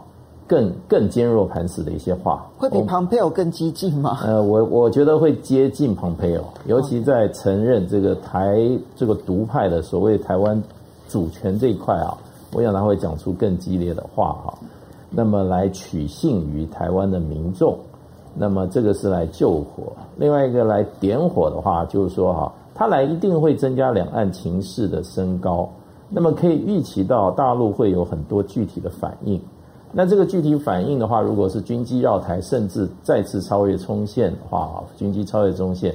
[0.45, 4.19] 更更坚若磐石的一些话，会比庞佩奥更激进吗？
[4.23, 8.59] 呃，我我觉得会接近庞佩奥，尤其在承认这个台
[8.93, 10.61] 这个独派的所谓台湾
[11.07, 12.15] 主权这一块啊，
[12.51, 14.53] 我想他会讲出更激烈的话哈。
[15.09, 17.77] 那么来取信于台湾的民众，
[18.36, 19.93] 那么这个是来救火。
[20.17, 25.69] 另外一个来点火的话，就是说哈，他来一定会增加两岸情势的升高，
[26.16, 29.41] 那么可以预期到大陆会有很多具体的反应。
[29.91, 35.93] 那这个具体反应的话，如果是军机绕台，甚至再次超越中线的话，军机超越中线，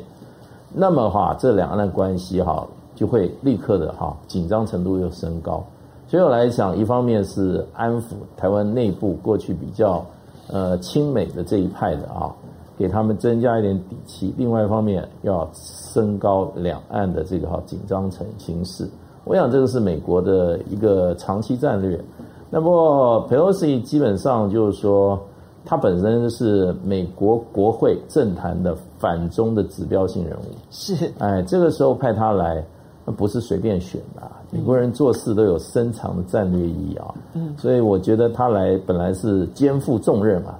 [0.74, 5.64] 那么话这两岸的关系哈就会立刻的哈紧张程度又升高。
[6.08, 10.04] 所以我来讲，一方面是安抚台湾内部过去比较
[10.48, 12.34] 呃亲美的这一派的啊，
[12.76, 18.88] 给他们增加一点底气；另外一方面要升高两岸的这个哈紧张成形势。
[19.28, 22.00] 我想这个是美国的一个长期战略。
[22.48, 25.20] 那么 Pelosi 基本上就是说，
[25.66, 30.56] 他本身是美国国会政坛的反中的指标性人物。
[30.70, 32.64] 是，哎，这个时候派他来，
[33.04, 34.22] 那不是随便选的。
[34.50, 37.14] 美国人做事都有深长的战略意义啊。
[37.34, 37.54] 嗯。
[37.58, 40.54] 所以我觉得他来本来是肩负重任嘛。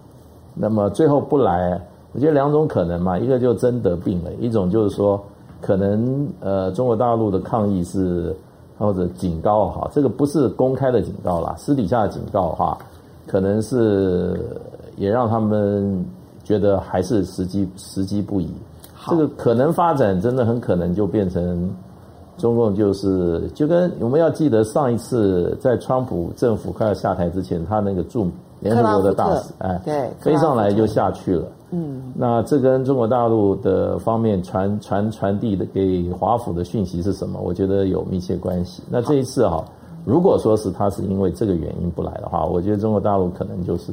[0.55, 1.81] 那么最后不来，
[2.13, 5.19] 我觉得两种可能嘛，一个就真得病了，一种就是说，
[5.59, 8.37] 可能呃中国大陆的抗议是。
[8.79, 12.79] 或者警告哈，这个不是公开的警告啦，私底下的警告哈，
[13.27, 14.41] 可能是
[14.97, 16.05] 也让他们
[16.45, 18.49] 觉得还是时机时机不宜。
[19.09, 21.71] 这个可能发展真的很可能就变成
[22.37, 31.45] 中共就是就跟我们要记得上一次在川普政府快要下台之前，他那个驻联合国的大使哎，对，飞上来就下去了。
[31.71, 37.39] 嗯，那这跟中国大陆的方面传传传递的给华府的讯息是什么？
[37.41, 38.83] 我觉得有密切关系。
[38.89, 39.63] 那这一次哈，
[40.07, 43.93] 如果说是他是因为这个原因不来的话，我觉得中国大陆可能就是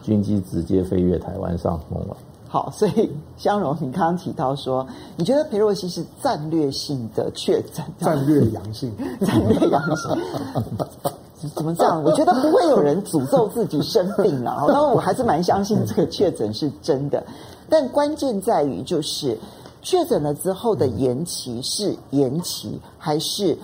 [0.00, 2.16] 军机直接飞越台湾上空了。
[2.48, 4.86] 好，所以香荣，你刚刚提到说，
[5.16, 8.90] 你觉得裴若曦是战略性的确诊，战略阳性，
[9.20, 10.16] 战略阳性。
[11.50, 12.02] 怎么这样？
[12.04, 14.64] 我觉得不会有人诅咒自己生病了。
[14.68, 17.24] 然后我还是蛮相信这个确诊是真的。
[17.68, 19.38] 但关键在于，就是
[19.82, 23.56] 确诊了之后的延期是延期还是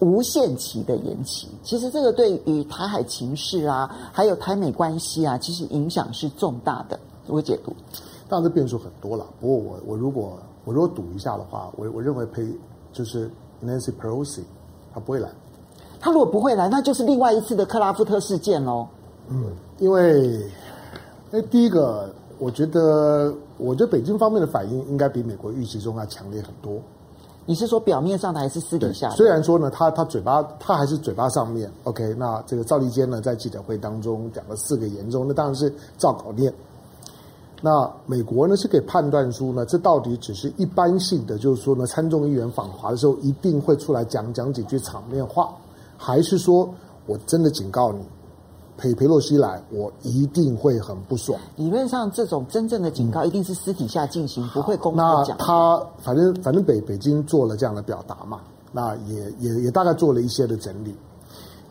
[0.00, 1.48] 无限期的延期？
[1.62, 6.98] 其实这个对于台海情势啊，还有台美关系啊，其实影响是重大的。
[7.26, 7.72] 我解读，
[8.28, 9.26] 当然这变数很多了。
[9.40, 12.46] 不过我我如果我如果赌一下的话，我我认为裴
[12.92, 13.30] 就是
[13.64, 14.42] Nancy Pelosi，
[14.92, 15.28] 他不会来。
[16.00, 18.86] 他如果不会来，那就是另外一次的克拉夫特事件喽。
[19.28, 19.44] 嗯，
[19.78, 20.40] 因为，
[21.32, 26.80] 哎，第一个，我觉得，我觉得北京方面的反应应该比美国预期中要强烈很多。
[27.44, 29.16] 你是说表面上的还是私底下的？
[29.16, 36.52] 虽然说呢，他他嘴巴他还是嘴巴上面 OK，那这个赵立坚呢在记者会当中讲了四个严重，那当然是照稿念。
[37.60, 45.50] 那美国呢是可以判断出呢，这到底只是一般性的，就是说呢，参众议员访华的时候一定会出来讲讲几句场面话。
[45.98, 46.72] 还是说
[47.06, 48.00] 我真的警告你，
[48.78, 51.38] 裴裴洛西来，我一定会很不爽。
[51.56, 55.36] 理论上，这种真正的警告一定是私底下进行，嗯、不会公开讲。
[55.36, 58.40] 那他反正反正北北京做了这样的表达嘛，
[58.72, 60.94] 那也也也大概做了一些的整理。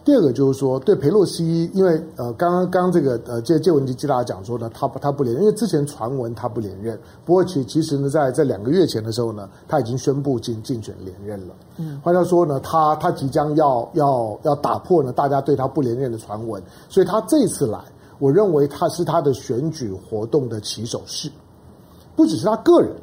[0.07, 11.53] 第二个就是说，对佩洛西，因为呃，刚刚刚这个呃，这这文基大家讲说呢，他不他不连任，因为之前传闻他不连任，不过其其实呢，在在两个月前的时候呢，他已经宣布竞竞选连任了。
[11.75, 17.77] 嗯，换句话说呢，他他即将要要要打破呢大家对他不连任的传闻，所以他这次来，
[18.17, 21.29] 我认为他是他的选举活动的起手式，
[22.15, 22.95] 不只是他个人。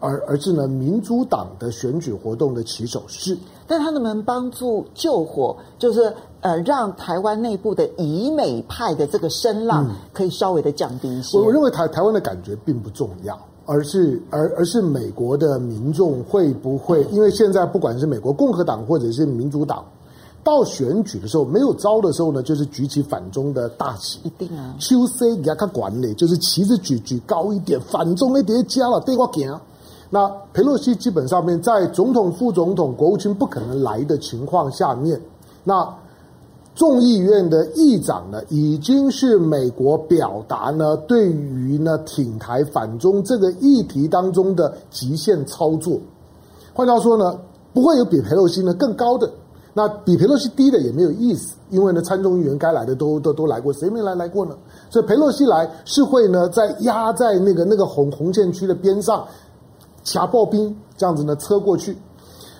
[0.00, 3.36] 而而是呢，民主党的选举活动的起手式，
[3.66, 5.56] 但他能不能帮助救火？
[5.78, 11.36] 就是呃，让台湾内部的以美派的这个声浪可以稍微的降低一些。
[11.36, 13.36] 我、嗯、我认为台台湾的感觉并不重要，
[13.66, 17.02] 而是而而是美国的民众会不会？
[17.10, 19.84] 因为现在不管是美国共和党或者是民主党，
[20.44, 29.60] 到选举的时候没有招的时候呢，就是举起反中的大旗，一定啊，秋 C 给他管理，就是旗子举举高一点，反中的叠加了，对我讲。
[30.10, 35.20] 那佩洛西基本上面在总统、副总统、国务卿不可能来的情况下面，
[35.62, 35.86] 那
[36.74, 45.98] 众议院的议长呢，已经是美国表达呢对于呢挺台反中这个议题当中的极限操作。
[46.72, 47.38] 换句话说呢，
[47.74, 49.30] 不会有比佩洛西呢更高的，
[49.74, 54.56] 那比佩洛西低的也没有意思，因为呢参众议员该来的都都都来过，谁没来来过呢？
[54.88, 59.26] 所以佩洛西来是会呢在压在那个那个红红线区的边上。
[60.12, 61.96] 夹爆兵这样子呢，车过去。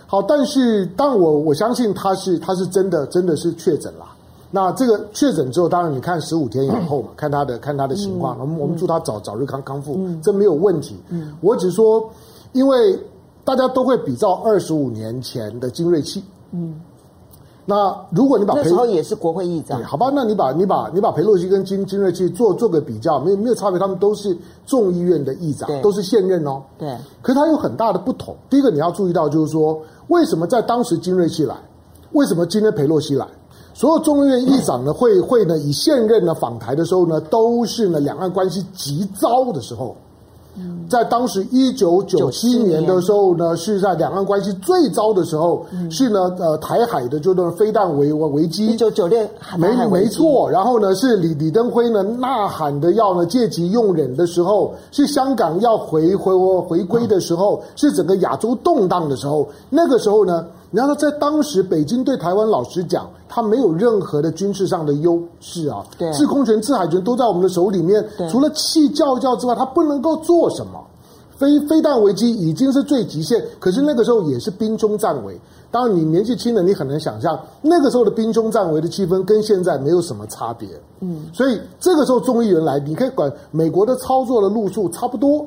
[0.07, 4.07] 好，但是当我我相信他是他是真的真的是确诊了。
[4.51, 8.38] 那这个确诊之后，当然你看十五天以后嘛， 看他的看他的情况。
[8.40, 10.96] 我们我们祝他早早日康康复，这没有问题。
[11.42, 12.11] 我只说，
[12.53, 12.99] 因为
[13.44, 16.24] 大家都会比照二十五年前的精锐器。
[16.53, 16.80] 嗯。
[17.70, 20.10] 那如果你把裴那时候也是国会议长，好吧？
[20.14, 26.62] 那你把你把你把裴洛西跟金金瑞气做做个比较，没有没有差别，他们都是众议院的议长，都是现任哦。
[26.78, 26.96] 对。
[27.20, 28.34] 可是他有很大的不同。
[28.48, 31.54] 第一个你要注意到，就是说，为什么在当时金瑞气来，
[32.12, 33.28] 为什么今天裴洛西来？
[33.74, 39.94] 所有众议院议长呢，会会呢以现任呢访台的时候呢，都是呢两岸关系极糟的时候。
[40.88, 48.66] 在当时一九九七年的时候呢，是在两岸关系最糟的时候，是呢呃台海的就那种飞弹危危机。
[48.68, 49.18] 一九九六
[49.59, 60.46] 没没错，然后呢是李李登辉呢呐喊的要呢借机用忍的时候，是香港要回回回归的时候，是整个亚洲动荡的时候，那个时候呢。
[60.70, 70.78] 然后在当时，北京对台湾老实讲，他没有任何的军事上的优势啊，对，制空权、制海权都在我们的手里面，除了气叫一叫之外，他不能够做什么。
[71.36, 75.40] 飞飞弹危机已经是最极限，可是那个时候也是兵凶战危。
[75.70, 80.68] 当然，你年纪轻的，你很难想象那个时候的兵凶战危的气氛跟现在没有什么差别。
[81.00, 85.46] 嗯，所以这个时候众议员来，你可以管美国的操作的路数差不多。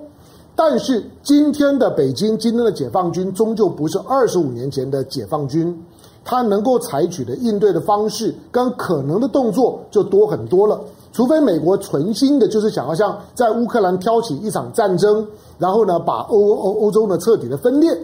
[0.63, 5.75] 但是今天的北京，今天的解放军终究不是二十五年前的解放军，
[6.23, 10.79] 他能够采取的应对的方式跟可能的动作就多很多了。
[11.11, 15.25] 除非美国存心的就是想要像在乌克兰挑起一场战争，
[15.57, 17.97] 然后呢把欧欧欧洲呢彻底的分裂，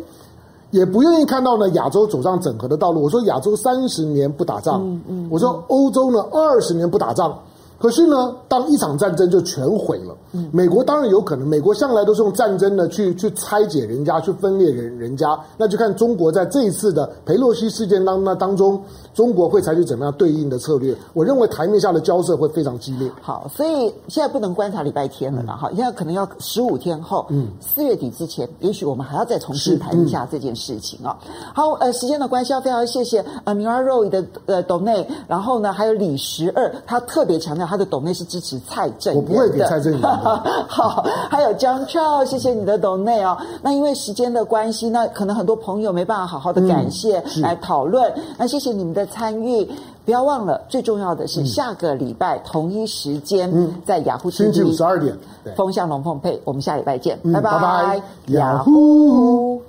[0.71, 3.03] 也不愿意看到呢亚洲走上整合的道路。
[3.03, 7.37] 我说亚洲三十年不打仗，嗯嗯，我说欧洲呢二十年不打仗。
[7.79, 10.15] 可是呢，当一场战争就全毁了。
[10.51, 15.37] 美国当然有可能，美国向来都是用战争呢去去拆解人家，去分裂人人家。
[15.57, 18.81] 那就看中国在这一次的裴洛西事件当那当中，
[19.13, 20.95] 中国会采取怎么样对应的策略？
[21.13, 23.11] 我认为台面下的交涉会非常激烈。
[23.21, 25.55] 好，所以现在不能观察礼拜天了啦。
[25.55, 31.17] 哈、嗯，现在可能要十五天后，嗯，四月底之前，也许我们还要再重新谈一下这件事情啊。
[31.27, 37.66] 嗯、好，呃，时间的关系，要非常谢谢呃明儿肉的呃斗内，然后呢还有李十二，他特别强调。
[37.67, 40.07] 他的抖内是支持蔡正元的，我不会给蔡正元的。
[40.67, 43.37] 好，还有江超，谢谢你的抖内哦。
[43.61, 48.11] 那因为时间的关系，那可能很多朋友没办法好好的感谢、嗯、来讨论。
[48.37, 49.69] 那谢谢你们的参与，
[50.05, 55.17] 不要忘了，最重要的是下个礼拜同一时间、嗯、在雅虎星期五十二点，
[55.55, 59.66] 风向龙凤配，我们下礼拜见，嗯、拜拜，拜拜，雅虎。